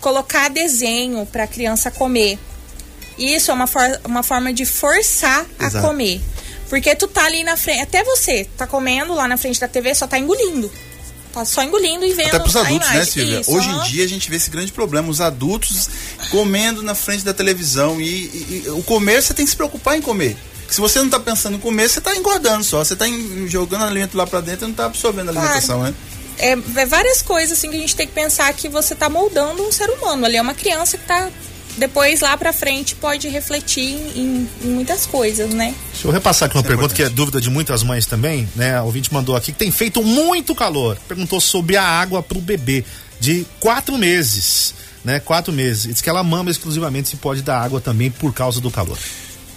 colocar 0.00 0.48
desenho 0.48 1.26
para 1.26 1.44
a 1.44 1.46
criança 1.46 1.90
comer. 1.90 2.38
Isso 3.18 3.50
é 3.50 3.54
uma, 3.54 3.66
for 3.66 3.82
uma 4.04 4.22
forma 4.22 4.52
de 4.52 4.64
forçar 4.64 5.46
Exato. 5.58 5.78
a 5.78 5.80
comer. 5.80 6.20
Porque 6.68 6.94
tu 6.94 7.06
tá 7.06 7.24
ali 7.24 7.42
na 7.44 7.56
frente, 7.56 7.80
até 7.80 8.04
você 8.04 8.46
tá 8.56 8.66
comendo 8.66 9.14
lá 9.14 9.26
na 9.28 9.36
frente 9.36 9.60
da 9.60 9.68
TV, 9.68 9.94
só 9.94 10.06
tá 10.06 10.18
engolindo. 10.18 10.70
Tá 11.36 11.44
só 11.44 11.62
engolindo 11.62 12.02
e 12.04 12.14
vendo 12.14 12.28
Até 12.28 12.38
pros 12.38 12.56
adultos, 12.56 12.88
né. 12.90 13.04
Silvia? 13.04 13.40
Isso, 13.40 13.52
Hoje 13.54 13.68
em 13.68 13.80
dia 13.82 14.04
a 14.04 14.08
gente 14.08 14.30
vê 14.30 14.36
esse 14.36 14.48
grande 14.48 14.72
problema, 14.72 15.08
os 15.10 15.20
adultos 15.20 15.86
comendo 16.30 16.82
na 16.82 16.94
frente 16.94 17.22
da 17.24 17.34
televisão. 17.34 18.00
E, 18.00 18.04
e- 18.06 18.62
e 18.66 18.70
o 18.70 18.82
comer, 18.82 19.22
você 19.22 19.34
tem 19.34 19.44
que 19.44 19.50
se 19.50 19.56
preocupar 19.56 19.98
em 19.98 20.00
comer. 20.00 20.34
Se 20.70 20.80
você 20.80 20.98
não 20.98 21.10
tá 21.10 21.20
pensando 21.20 21.56
em 21.56 21.60
comer, 21.60 21.88
você 21.90 22.00
tá 22.00 22.16
engordando 22.16 22.64
só. 22.64 22.82
Você 22.82 22.96
tá 22.96 23.06
em- 23.06 23.46
jogando 23.48 23.84
alimento 23.84 24.16
lá 24.16 24.26
pra 24.26 24.40
dentro 24.40 24.64
e 24.64 24.68
não 24.68 24.74
tá 24.74 24.86
absorvendo 24.86 25.28
a 25.28 25.32
Claro. 25.32 25.46
alimentação, 25.48 25.82
né? 25.82 25.94
é, 26.38 26.50
é 26.52 26.86
várias 26.86 27.20
coisas 27.22 27.56
assim 27.58 27.70
que 27.70 27.76
a 27.76 27.80
gente 27.80 27.94
tem 27.96 28.06
que 28.06 28.12
pensar 28.14 28.52
que 28.54 28.68
você 28.68 28.94
tá 28.94 29.08
moldando 29.08 29.62
um 29.62 29.70
ser 29.72 29.88
humano. 29.90 30.24
Ali 30.26 30.36
é 30.36 30.42
uma 30.42 30.54
criança 30.54 30.96
que 30.98 31.04
tá 31.06 31.28
depois 31.76 32.20
lá 32.20 32.36
pra 32.36 32.52
frente 32.52 32.94
pode 32.94 33.28
refletir 33.28 33.84
em, 34.14 34.48
em 34.64 34.68
muitas 34.68 35.06
coisas, 35.06 35.50
né? 35.50 35.74
Deixa 35.92 36.08
eu 36.08 36.12
repassar 36.12 36.46
aqui 36.46 36.56
uma 36.56 36.60
Isso 36.62 36.66
é 36.66 36.74
pergunta 36.74 36.94
que 36.94 37.02
é 37.02 37.08
dúvida 37.08 37.40
de 37.40 37.50
muitas 37.50 37.82
mães 37.82 38.06
também, 38.06 38.48
né? 38.56 38.80
O 38.80 38.86
ouvinte 38.86 39.12
mandou 39.12 39.36
aqui 39.36 39.52
que 39.52 39.58
tem 39.58 39.70
feito 39.70 40.02
muito 40.02 40.54
calor. 40.54 40.96
Perguntou 41.06 41.40
sobre 41.40 41.76
a 41.76 41.82
água 41.82 42.22
pro 42.22 42.40
bebê 42.40 42.84
de 43.20 43.46
quatro 43.60 43.96
meses, 43.98 44.74
né? 45.04 45.20
Quatro 45.20 45.52
meses. 45.52 45.86
Diz 45.92 46.00
que 46.00 46.08
ela 46.08 46.22
mama 46.22 46.50
exclusivamente 46.50 47.08
se 47.08 47.16
pode 47.16 47.42
dar 47.42 47.60
água 47.60 47.80
também 47.80 48.10
por 48.10 48.32
causa 48.32 48.60
do 48.60 48.70
calor. 48.70 48.98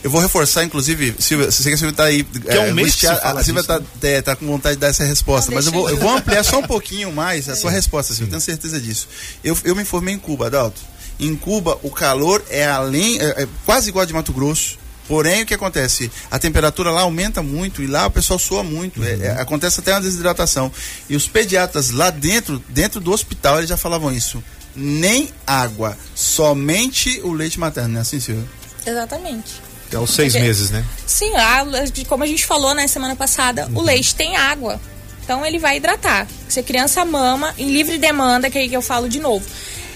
Eu 0.01 0.09
vou 0.09 0.21
reforçar, 0.21 0.63
inclusive, 0.63 1.13
Silvia, 1.19 1.51
você 1.51 1.67
que 1.67 1.75
a 1.75 1.77
Silvia 1.77 1.95
tá 1.95 2.05
aí. 2.05 2.25
é 2.45 2.59
um 2.61 2.73
mês 2.73 2.95
que 2.95 3.01
se 3.01 3.07
a 3.07 3.43
Silvia 3.43 3.61
disso, 3.61 3.67
tá, 3.67 3.81
é, 4.07 4.21
tá 4.21 4.33
com 4.33 4.45
vontade 4.45 4.75
de 4.75 4.79
dar 4.79 4.87
essa 4.87 5.03
resposta, 5.03 5.51
Não, 5.51 5.55
mas 5.55 5.65
eu 5.65 5.73
vou, 5.73 5.89
eu 5.89 5.97
vou 5.97 6.09
ampliar 6.15 6.43
só 6.43 6.59
um 6.59 6.63
pouquinho 6.63 7.11
mais 7.11 7.49
a 7.49 7.55
sua 7.55 7.69
resposta, 7.69 8.13
Silvia, 8.13 8.31
tenho 8.31 8.41
certeza 8.41 8.79
disso. 8.79 9.09
Eu, 9.43 9.57
eu 9.65 9.75
me 9.75 9.83
formei 9.83 10.13
em 10.13 10.19
Cuba, 10.19 10.47
Adalto. 10.47 10.79
Em 11.19 11.35
Cuba, 11.35 11.77
o 11.83 11.89
calor 11.89 12.43
é 12.49 12.65
além, 12.65 13.19
é, 13.19 13.43
é 13.43 13.47
quase 13.65 13.89
igual 13.89 14.03
a 14.03 14.05
de 14.05 14.13
Mato 14.13 14.31
Grosso. 14.31 14.77
Porém, 15.07 15.41
o 15.41 15.45
que 15.45 15.55
acontece? 15.55 16.11
A 16.29 16.37
temperatura 16.37 16.91
lá 16.91 17.01
aumenta 17.01 17.41
muito 17.41 17.81
e 17.81 17.87
lá 17.87 18.05
o 18.05 18.11
pessoal 18.11 18.37
soa 18.37 18.63
muito. 18.63 19.03
É, 19.03 19.13
é, 19.27 19.31
acontece 19.41 19.79
até 19.79 19.91
uma 19.91 20.01
desidratação. 20.01 20.71
E 21.09 21.15
os 21.15 21.27
pediatras 21.27 21.89
lá 21.89 22.11
dentro, 22.11 22.63
dentro 22.69 22.99
do 22.99 23.11
hospital, 23.11 23.57
eles 23.57 23.69
já 23.69 23.75
falavam 23.75 24.11
isso. 24.11 24.41
Nem 24.75 25.29
água, 25.47 25.97
somente 26.15 27.19
o 27.23 27.31
leite 27.33 27.59
materno, 27.59 27.89
não 27.89 27.97
é 27.99 28.01
assim, 28.01 28.19
Silvia? 28.19 28.45
Exatamente. 28.85 29.61
É 29.91 29.95
aos 29.95 30.11
seis 30.13 30.33
Porque- 30.33 30.45
meses, 30.47 30.69
né? 30.69 30.85
Sim, 31.07 31.35
a- 31.35 31.63
de- 31.91 32.05
como 32.05 32.23
a 32.23 32.27
gente 32.27 32.45
falou 32.45 32.73
na 32.75 32.87
semana 32.87 33.15
passada, 33.15 33.65
Uhum. 33.65 33.79
o 33.79 33.81
leite 33.81 34.13
tem 34.15 34.37
água. 34.37 34.79
Então 35.23 35.43
ele 35.45 35.57
vai 35.59 35.77
hidratar. 35.77 36.27
Se 36.47 36.59
a 36.59 36.63
criança 36.63 37.03
mama, 37.03 37.53
em 37.57 37.71
livre 37.71 37.97
demanda, 37.97 38.49
que 38.49 38.57
é 38.57 38.61
aí 38.61 38.69
que 38.69 38.75
eu 38.77 38.81
falo 38.81 39.09
de 39.09 39.19
novo, 39.19 39.45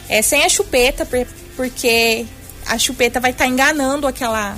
é 0.09 0.21
sem 0.21 0.43
a 0.43 0.49
chupeta, 0.49 1.05
por- 1.05 1.27
porque 1.55 2.25
a 2.65 2.77
chupeta 2.77 3.19
vai 3.19 3.31
estar 3.31 3.47
enganando 3.47 4.07
aquela 4.07 4.57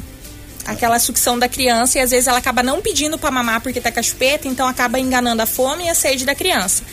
aquela 0.66 0.98
sucção 0.98 1.38
da 1.38 1.48
criança 1.48 2.00
e 2.00 2.02
às 2.02 2.10
vezes 2.10 2.26
ela 2.28 2.40
acaba 2.40 2.64
não 2.64 2.82
pedindo 2.82 3.20
para 3.20 3.30
mamar 3.30 3.62
porque 3.62 3.80
tá 3.80 3.92
com 3.92 4.00
a 4.00 4.04
chupeta, 4.04 4.48
então 4.48 4.68
acaba 4.68 5.00
enganando 5.00 5.42
a 5.44 5.46
fome 5.46 5.86
e 5.86 5.90
a 5.90 5.94
sede 5.94 6.26
da 6.26 6.34
criança. 6.34 6.84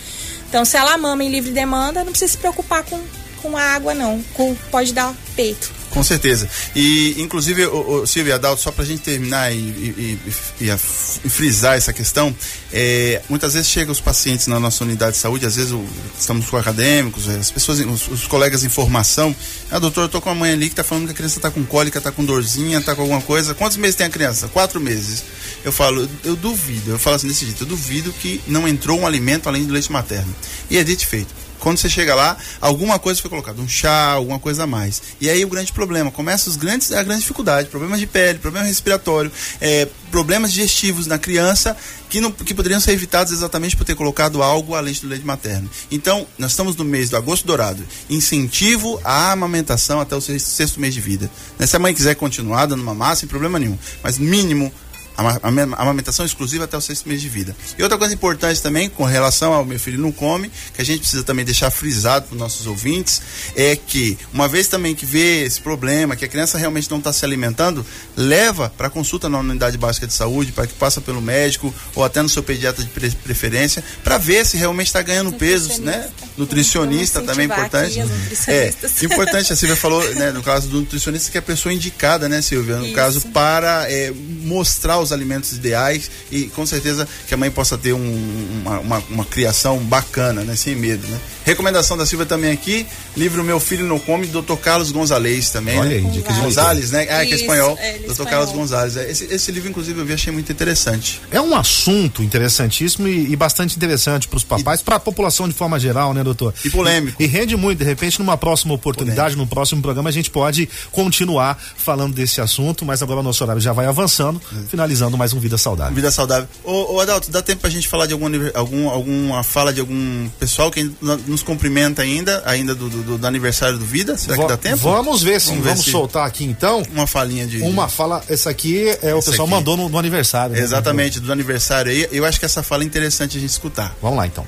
Então 0.48 0.62
se 0.64 0.76
ela 0.76 0.98
mama 0.98 1.24
em 1.24 1.30
livre 1.30 1.52
demanda, 1.52 2.04
não 2.04 2.10
precisa 2.12 2.32
se 2.32 2.36
preocupar 2.38 2.82
com, 2.84 3.00
com 3.42 3.56
a 3.56 3.62
água 3.62 3.92
não, 3.94 4.22
com, 4.34 4.54
pode 4.70 4.92
dar 4.94 5.14
peito. 5.36 5.70
Com 5.90 6.02
certeza. 6.02 6.48
E, 6.74 7.16
inclusive, 7.20 7.66
o, 7.66 8.00
o 8.02 8.06
Silvia 8.06 8.36
Adalto, 8.36 8.62
só 8.62 8.72
pra 8.72 8.82
gente 8.82 9.02
terminar 9.02 9.52
e, 9.52 9.56
e- 9.58 10.18
e- 10.26 10.64
e 10.64 10.70
a- 10.70 10.78
frisar 10.78 11.76
essa 11.76 11.92
questão, 11.92 12.34
é, 12.72 13.20
muitas 13.28 13.52
vezes 13.52 13.68
chegam 13.68 13.92
os 13.92 14.00
pacientes 14.00 14.46
na 14.46 14.58
nossa 14.58 14.82
unidade 14.84 15.12
de 15.16 15.18
saúde, 15.18 15.44
às 15.44 15.54
vezes 15.56 15.70
o- 15.72 15.84
estamos 16.18 16.48
com 16.48 16.56
acadêmicos, 16.56 17.28
as 17.28 17.50
pessoas, 17.50 17.80
os, 17.80 18.08
os 18.08 18.26
colegas 18.26 18.64
em 18.64 18.70
formação. 18.70 19.36
Ah, 19.70 19.78
doutor, 19.78 20.02
eu 20.04 20.08
tô 20.08 20.18
com 20.22 20.30
a 20.30 20.34
mãe 20.34 20.52
ali 20.52 20.70
que 20.70 20.74
tá 20.74 20.82
falando 20.82 21.04
que 21.06 21.12
a 21.12 21.14
criança 21.14 21.38
tá 21.40 21.50
com 21.50 21.62
cólica, 21.62 22.00
tá 22.00 22.10
com 22.10 22.24
dorzinha, 22.24 22.80
tá 22.80 22.94
com 22.94 23.02
alguma 23.02 23.20
coisa. 23.20 23.52
Quantos 23.52 23.76
meses 23.76 23.94
tem 23.94 24.06
a 24.06 24.10
criança? 24.10 24.48
Quatro 24.48 24.80
meses. 24.80 25.22
Eu 25.62 25.72
falo, 25.72 26.08
eu 26.24 26.34
duvido, 26.34 26.90
eu 26.92 26.98
falo 26.98 27.16
assim 27.16 27.28
desse 27.28 27.44
jeito, 27.44 27.64
eu 27.64 27.66
duvido 27.68 28.12
que 28.14 28.40
não 28.46 28.66
entrou 28.66 28.98
um 28.98 29.06
alimento 29.06 29.46
além 29.46 29.64
do 29.66 29.72
leite 29.74 29.92
materno. 29.92 30.34
E 30.70 30.78
é 30.78 30.82
dito 30.82 31.02
e 31.02 31.06
feito. 31.06 31.41
Quando 31.62 31.78
você 31.78 31.88
chega 31.88 32.12
lá, 32.12 32.36
alguma 32.60 32.98
coisa 32.98 33.22
foi 33.22 33.30
colocada, 33.30 33.62
um 33.62 33.68
chá, 33.68 34.10
alguma 34.10 34.40
coisa 34.40 34.64
a 34.64 34.66
mais. 34.66 35.00
E 35.20 35.30
aí 35.30 35.44
o 35.44 35.48
grande 35.48 35.72
problema, 35.72 36.10
começa 36.10 36.50
os 36.50 36.56
grandes, 36.56 36.90
a 36.90 37.04
grande 37.04 37.20
dificuldade, 37.20 37.68
problemas 37.68 38.00
de 38.00 38.06
pele, 38.08 38.40
problema 38.40 38.66
respiratório, 38.66 39.30
é, 39.60 39.86
problemas 40.10 40.52
digestivos 40.52 41.06
na 41.06 41.18
criança 41.18 41.76
que, 42.10 42.20
não, 42.20 42.32
que 42.32 42.52
poderiam 42.52 42.80
ser 42.80 42.90
evitados 42.90 43.32
exatamente 43.32 43.76
por 43.76 43.84
ter 43.84 43.94
colocado 43.94 44.42
algo 44.42 44.74
além 44.74 44.92
do 44.94 45.06
leite 45.06 45.24
materno. 45.24 45.70
Então, 45.88 46.26
nós 46.36 46.50
estamos 46.50 46.74
no 46.74 46.84
mês 46.84 47.10
do 47.10 47.16
agosto 47.16 47.46
dourado, 47.46 47.86
incentivo 48.10 49.00
à 49.04 49.30
amamentação 49.30 50.00
até 50.00 50.16
o 50.16 50.20
sexto, 50.20 50.46
sexto 50.48 50.80
mês 50.80 50.92
de 50.92 51.00
vida. 51.00 51.30
Se 51.64 51.76
a 51.76 51.78
mãe 51.78 51.94
quiser 51.94 52.16
continuar 52.16 52.66
dando 52.66 52.82
mamar, 52.82 53.14
sem 53.14 53.28
problema 53.28 53.60
nenhum, 53.60 53.78
mas 54.02 54.18
mínimo 54.18 54.72
amamentação 55.16 56.24
exclusiva 56.24 56.64
até 56.64 56.76
o 56.76 56.80
sexto 56.80 57.08
mês 57.08 57.20
de 57.20 57.28
vida. 57.28 57.54
E 57.78 57.82
outra 57.82 57.98
coisa 57.98 58.14
importante 58.14 58.60
também, 58.60 58.88
com 58.88 59.04
relação 59.04 59.52
ao 59.52 59.64
meu 59.64 59.78
filho 59.78 59.98
não 59.98 60.12
come, 60.12 60.50
que 60.74 60.80
a 60.80 60.84
gente 60.84 61.00
precisa 61.00 61.22
também 61.22 61.44
deixar 61.44 61.70
frisado 61.70 62.26
para 62.26 62.34
os 62.34 62.40
nossos 62.40 62.66
ouvintes, 62.66 63.22
é 63.54 63.76
que, 63.76 64.18
uma 64.32 64.48
vez 64.48 64.68
também 64.68 64.94
que 64.94 65.04
vê 65.04 65.44
esse 65.44 65.60
problema, 65.60 66.16
que 66.16 66.24
a 66.24 66.28
criança 66.28 66.58
realmente 66.58 66.90
não 66.90 66.98
está 66.98 67.12
se 67.12 67.24
alimentando, 67.24 67.84
leva 68.16 68.72
para 68.76 68.88
consulta 68.90 69.28
na 69.28 69.38
unidade 69.38 69.76
básica 69.76 70.06
de 70.06 70.12
saúde, 70.12 70.52
para 70.52 70.66
que 70.66 70.74
passa 70.74 71.00
pelo 71.00 71.20
médico 71.20 71.72
ou 71.94 72.04
até 72.04 72.22
no 72.22 72.28
seu 72.28 72.42
pediatra 72.42 72.82
de 72.82 72.90
pre- 72.90 73.10
preferência, 73.10 73.82
para 74.02 74.18
ver 74.18 74.44
se 74.46 74.56
realmente 74.56 74.88
está 74.88 75.02
ganhando 75.02 75.32
peso, 75.32 75.80
né? 75.82 76.08
Nutricionista 76.36 77.20
Vamos 77.20 77.32
também 77.32 77.50
é 77.50 77.52
importante. 77.52 78.00
É, 78.48 78.72
importante, 79.02 79.52
a 79.52 79.56
Silvia 79.56 79.76
falou, 79.76 80.02
né, 80.14 80.32
no 80.32 80.42
caso 80.42 80.68
do 80.68 80.80
nutricionista, 80.80 81.30
que 81.30 81.36
é 81.36 81.40
a 81.40 81.42
pessoa 81.42 81.72
indicada, 81.72 82.28
né, 82.28 82.40
Silvia? 82.42 82.76
No 82.76 82.86
Isso. 82.86 82.94
caso, 82.94 83.20
para 83.28 83.90
é, 83.90 84.12
mostrar 84.42 84.98
os 85.02 85.12
alimentos 85.12 85.52
ideais 85.52 86.10
e 86.30 86.44
com 86.44 86.64
certeza 86.66 87.06
que 87.26 87.34
a 87.34 87.36
mãe 87.36 87.50
possa 87.50 87.76
ter 87.76 87.92
um- 87.92 88.60
uma, 88.62 88.78
uma, 88.80 88.98
uma 89.10 89.24
criação 89.24 89.78
bacana, 89.78 90.42
né? 90.42 90.54
Sem 90.56 90.74
medo, 90.76 91.06
né? 91.08 91.18
Recomendação 91.44 91.96
da 91.96 92.06
Silvia 92.06 92.24
também 92.26 92.52
aqui, 92.52 92.86
livro 93.16 93.42
Meu 93.42 93.58
Filho 93.58 93.84
Não 93.86 93.98
Come, 93.98 94.26
Dr. 94.26 94.54
Carlos 94.62 94.92
Gonzalez 94.92 95.50
também, 95.50 95.78
Olha 95.78 95.88
né? 95.90 95.96
aí, 95.96 96.10
de 96.10 96.20
Gonzalez, 96.20 96.90
né? 96.92 97.02
Ah, 97.10 97.26
que 97.26 97.32
é 97.32 97.36
espanhol. 97.36 97.76
é, 97.80 97.96
é 97.96 97.98
Dr. 97.98 98.10
espanhol. 98.10 98.30
Carlos 98.30 98.52
Gonzalez. 98.52 98.96
É, 98.96 99.10
Esse, 99.10 99.24
esse 99.24 99.50
livro, 99.52 99.68
inclusive, 99.68 99.98
eu 100.00 100.04
vi, 100.04 100.12
achei 100.12 100.32
muito 100.32 100.52
interessante. 100.52 101.20
É 101.30 101.40
um 101.40 101.54
assunto 101.56 102.22
interessantíssimo 102.22 103.08
e, 103.08 103.32
e 103.32 103.36
bastante 103.36 103.76
interessante 103.76 104.28
para 104.28 104.36
os 104.36 104.44
papais, 104.44 104.80
para 104.82 104.96
a 104.96 105.00
população 105.00 105.48
de 105.48 105.54
forma 105.54 105.78
geral, 105.80 106.14
né, 106.14 106.22
doutor? 106.22 106.54
E 106.64 106.70
polêmico. 106.70 107.20
E, 107.20 107.26
rende 107.26 107.56
muito. 107.56 107.78
De 107.78 107.84
repente, 107.84 108.18
numa 108.20 108.36
próxima 108.36 108.72
oportunidade, 108.74 109.34
num 109.36 109.46
próximo 109.46 109.82
programa, 109.82 110.08
a 110.08 110.12
gente 110.12 110.30
pode 110.30 110.68
continuar 110.92 111.58
falando 111.76 112.14
desse 112.14 112.40
assunto, 112.40 112.84
mas 112.84 113.02
agora 113.02 113.18
o 113.20 113.22
nosso 113.22 113.42
horário 113.42 113.60
já 113.60 113.72
vai 113.72 113.86
avançando, 113.86 114.40
finalizando 114.68 114.91
mais 115.16 115.32
um 115.32 115.40
Vida 115.40 115.56
Saudável. 115.58 115.94
Vida 115.94 116.10
saudável. 116.10 116.48
Ô, 116.64 116.94
ô 116.96 117.00
Adalto, 117.00 117.30
dá 117.30 117.40
tempo 117.42 117.60
pra 117.62 117.70
gente 117.70 117.88
falar 117.88 118.06
de 118.06 118.12
algum, 118.12 118.26
algum, 118.54 118.88
alguma 118.90 119.42
fala 119.42 119.72
de 119.72 119.80
algum 119.80 120.28
pessoal 120.38 120.70
que 120.70 120.90
nos 121.26 121.42
cumprimenta 121.42 122.02
ainda, 122.02 122.42
ainda 122.46 122.74
do, 122.74 122.88
do- 122.88 123.18
do 123.18 123.26
aniversário 123.26 123.78
do 123.78 123.84
Vida? 123.86 124.16
Será 124.16 124.36
que 124.36 124.46
dá 124.46 124.56
tempo? 124.56 124.76
Vamos 124.78 125.22
ver 125.22 125.40
sim, 125.40 125.50
Vamos 125.50 125.64
vamos, 125.64 125.78
ver 125.80 125.84
se- 125.84 125.90
soltar 125.90 126.26
aqui 126.26 126.44
então. 126.44 126.82
Uma 126.92 127.06
falinha 127.06 127.46
de. 127.46 127.60
Uma 127.62 127.88
fala, 127.88 128.22
essa 128.28 128.50
aqui 128.50 128.88
é 129.02 129.14
o 129.14 129.18
Essa 129.18 129.30
pessoal 129.30 129.46
aqui. 129.48 129.54
mandou 129.56 129.76
no, 129.76 129.88
no 129.88 129.98
aniversário. 129.98 130.54
né? 130.54 130.60
Exatamente, 130.62 131.20
do 131.20 131.32
aniversário 131.32 131.90
aí. 131.90 132.08
Eu 132.12 132.24
acho 132.24 132.38
que 132.38 132.44
essa 132.44 132.62
fala 132.62 132.82
é 132.82 132.86
interessante 132.86 133.36
a 133.38 133.40
gente 133.40 133.50
escutar. 133.50 133.94
Vamos 134.02 134.18
lá 134.18 134.26
então. 134.26 134.46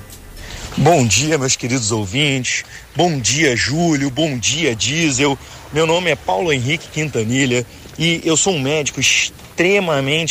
Bom 0.77 1.05
dia, 1.07 1.37
meus 1.37 1.55
queridos 1.55 1.91
ouvintes. 1.91 2.63
Bom 2.95 3.17
dia, 3.19 3.55
Júlio. 3.55 4.09
Bom 4.09 4.37
dia, 4.37 4.75
Diesel. 4.75 5.37
Meu 5.71 5.87
nome 5.87 6.09
é 6.11 6.15
Paulo 6.15 6.51
Henrique 6.51 6.87
Quintanilha 6.91 7.65
e 7.97 8.21
eu 8.25 8.35
sou 8.35 8.53
um 8.53 8.59
médico 8.61 8.99
extremamente 8.99 9.44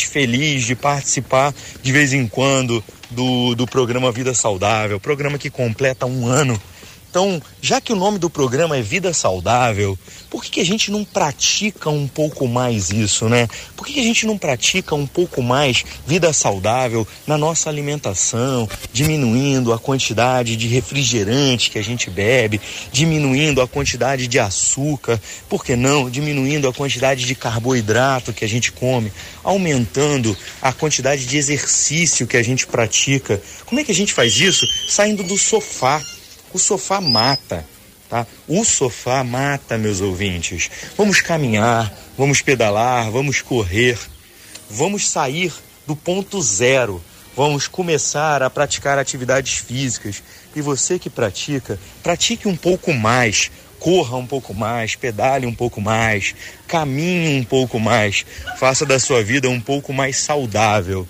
feliz 0.05 0.65
de 0.65 0.75
participar 0.75 1.53
de 1.81 1.91
vez 1.91 2.13
em 2.13 2.27
quando 2.27 2.83
do, 3.09 3.55
do 3.55 3.65
programa 3.65 4.11
Vida 4.11 4.33
Saudável, 4.33 4.99
programa 4.99 5.37
que 5.37 5.49
completa 5.49 6.05
um 6.05 6.27
ano 6.27 6.59
Então, 7.15 7.41
já 7.61 7.79
que 7.79 7.93
o 7.93 7.95
nome 7.95 8.19
do 8.19 8.29
programa 8.29 8.75
é 8.75 8.81
Vida 8.81 9.13
Saudável, 9.13 9.97
por 10.29 10.43
que, 10.43 10.51
que 10.51 10.59
a 10.59 10.65
gente 10.65 10.91
não 10.91 11.05
pratica 11.05 11.89
um 11.89 12.09
pouco 12.09 12.45
mais 12.45 12.89
isso, 12.89 13.29
né? 13.29 13.47
Por 13.73 13.87
que, 13.87 13.93
que 13.93 14.01
a 14.01 14.03
gente 14.03 14.27
não 14.27 14.37
pratica 14.37 14.95
um 14.95 15.07
pouco 15.07 15.41
mais 15.41 15.85
vida 16.05 16.33
saudável 16.33 17.07
na 17.25 17.37
nossa 17.37 17.69
alimentação, 17.69 18.67
diminuindo 18.91 19.71
a 19.71 19.79
quantidade 19.79 20.57
de 20.57 20.67
refrigerante 20.67 21.71
que 21.71 21.79
a 21.79 21.81
gente 21.81 22.09
bebe, 22.09 22.59
diminuindo 22.91 23.61
a 23.61 23.67
quantidade 23.67 24.27
de 24.27 24.37
açúcar, 24.37 25.17
por 25.47 25.63
que 25.63 25.77
não? 25.77 26.09
Diminuindo 26.09 26.67
a 26.67 26.73
quantidade 26.73 27.23
de 27.23 27.33
carboidrato 27.33 28.33
que 28.33 28.43
a 28.43 28.49
gente 28.49 28.73
come, 28.73 29.09
aumentando 29.41 30.35
a 30.61 30.73
quantidade 30.73 31.25
de 31.25 31.37
exercício 31.37 32.27
que 32.27 32.35
a 32.35 32.43
gente 32.43 32.67
pratica. 32.67 33.41
Como 33.65 33.79
é 33.79 33.85
que 33.85 33.91
a 33.93 33.95
gente 33.95 34.13
faz 34.13 34.35
isso? 34.35 34.67
Saindo 34.89 35.23
do 35.23 35.37
sofá. 35.37 36.03
O 36.55 36.57
sofá 36.57 37.01
mata 37.01 37.65
tá? 38.09 38.25
O 38.47 38.63
sofá 38.63 39.25
mata, 39.25 39.77
meus 39.77 39.99
ouvintes. 39.99 40.71
Vamos 40.97 41.19
caminhar, 41.19 41.93
vamos 42.17 42.41
pedalar, 42.41 43.11
vamos 43.11 43.41
correr, 43.41 43.99
vamos 44.69 45.09
sair 45.09 45.51
do 45.85 45.97
ponto 45.97 46.41
zero. 46.41 47.03
Vamos 47.35 47.67
começar 47.67 48.41
a 48.41 48.49
praticar 48.49 48.97
atividades 48.97 49.55
físicas. 49.55 50.23
E 50.55 50.61
você 50.61 50.97
que 50.97 51.09
pratica, 51.09 51.77
pratique 52.01 52.47
um 52.47 52.55
pouco 52.55 52.93
mais. 52.93 53.51
Corra 53.77 54.15
um 54.15 54.25
pouco 54.25 54.53
mais, 54.53 54.95
pedale 54.95 55.45
um 55.45 55.53
pouco 55.53 55.81
mais, 55.81 56.33
caminhe 56.65 57.37
um 57.37 57.43
pouco 57.43 57.81
mais, 57.81 58.25
faça 58.57 58.85
da 58.85 58.97
sua 58.97 59.21
vida 59.21 59.49
um 59.49 59.59
pouco 59.59 59.91
mais 59.91 60.17
saudável. 60.19 61.05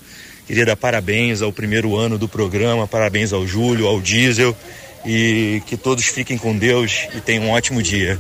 Queria 0.48 0.66
dar 0.66 0.76
parabéns 0.76 1.42
ao 1.44 1.54
primeiro 1.54 1.96
ano 1.96 2.18
do 2.18 2.28
programa, 2.28 2.88
parabéns 2.88 3.32
ao 3.32 3.46
Júlio, 3.46 3.88
ao 3.88 4.02
Diesel 4.02 4.58
e 5.06 5.62
que 5.66 5.78
todos 5.78 6.06
fiquem 6.06 6.38
com 6.38 6.58
Deus 6.58 7.08
e 7.14 7.22
tenham 7.22 7.46
um 7.46 7.52
ótimo 7.52 7.82
dia. 7.82 8.20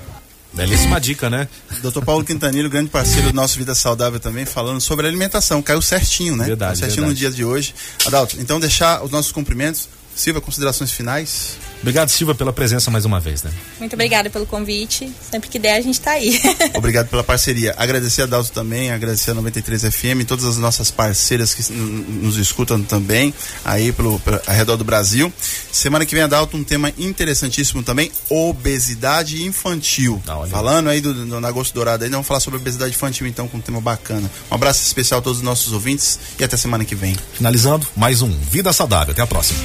Belíssima 0.53 1.01
dica, 1.01 1.29
né? 1.29 1.49
Doutor 1.81 2.03
Paulo 2.05 2.23
Quintanilho, 2.23 2.69
grande 2.69 2.89
parceiro 2.89 3.27
do 3.27 3.35
nosso 3.35 3.57
Vida 3.57 3.75
Saudável 3.75 4.21
também, 4.21 4.45
falando 4.45 4.79
sobre 4.79 5.05
alimentação. 5.05 5.61
Caiu 5.61 5.81
certinho, 5.81 6.35
né? 6.37 6.45
Verdade. 6.45 6.79
Caiu 6.79 6.89
certinho 6.91 7.07
verdade. 7.07 7.25
no 7.25 7.31
dia 7.31 7.35
de 7.35 7.43
hoje. 7.43 7.75
Adalto, 8.05 8.37
então 8.39 8.57
deixar 8.59 9.03
os 9.03 9.11
nossos 9.11 9.33
cumprimentos. 9.33 9.89
Silva, 10.15 10.39
considerações 10.39 10.91
finais? 10.91 11.57
Obrigado, 11.81 12.09
Silva, 12.09 12.33
pela 12.33 12.51
presença 12.51 12.89
mais 12.89 13.05
uma 13.05 13.19
vez, 13.19 13.43
né? 13.43 13.51
Muito 13.79 13.93
obrigada 13.93 14.29
pelo 14.29 14.45
convite. 14.45 15.11
Sempre 15.21 15.49
que 15.49 15.59
der, 15.59 15.75
a 15.75 15.81
gente 15.81 15.99
tá 16.01 16.11
aí. 16.11 16.39
Obrigado 16.75 17.07
pela 17.09 17.23
parceria. 17.23 17.75
Agradecer 17.77 18.23
a 18.23 18.25
Dalto 18.25 18.51
também, 18.51 18.91
agradecer 18.91 19.31
a 19.31 19.33
93 19.33 19.83
FM, 19.83 20.25
todas 20.27 20.45
as 20.45 20.57
nossas 20.57 20.89
parceiras 20.89 21.53
que 21.53 21.71
nos 21.71 22.37
escutam 22.37 22.81
também, 22.81 23.33
aí 23.63 23.91
pelo, 23.91 24.19
pelo 24.19 24.41
ao 24.45 24.55
redor 24.55 24.77
do 24.77 24.83
Brasil. 24.83 25.31
Semana 25.71 26.05
que 26.05 26.15
vem 26.15 26.23
a 26.23 26.27
Dalto 26.27 26.57
um 26.57 26.63
tema 26.63 26.91
interessantíssimo 26.97 27.83
também, 27.83 28.11
obesidade 28.29 29.43
infantil. 29.43 30.21
Ah, 30.27 30.45
Falando 30.49 30.89
aí 30.89 31.01
do, 31.01 31.13
do, 31.13 31.39
na 31.39 31.47
Agosto 31.47 31.73
Dourado, 31.73 32.03
aí 32.03 32.09
vamos 32.09 32.25
falar 32.25 32.39
sobre 32.39 32.59
obesidade 32.59 32.91
infantil 32.91 33.27
então 33.27 33.47
com 33.47 33.57
um 33.57 33.61
tema 33.61 33.81
bacana. 33.81 34.29
Um 34.49 34.55
abraço 34.55 34.83
especial 34.83 35.19
a 35.19 35.23
todos 35.23 35.39
os 35.39 35.43
nossos 35.43 35.73
ouvintes 35.73 36.19
e 36.39 36.43
até 36.43 36.57
semana 36.57 36.85
que 36.85 36.95
vem. 36.95 37.15
Finalizando, 37.33 37.87
mais 37.95 38.21
um 38.21 38.29
Vida 38.29 38.73
Saudável. 38.73 39.11
Até 39.11 39.21
a 39.21 39.27
próxima. 39.27 39.59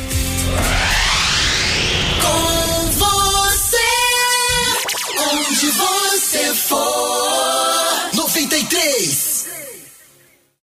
Com 2.23 2.60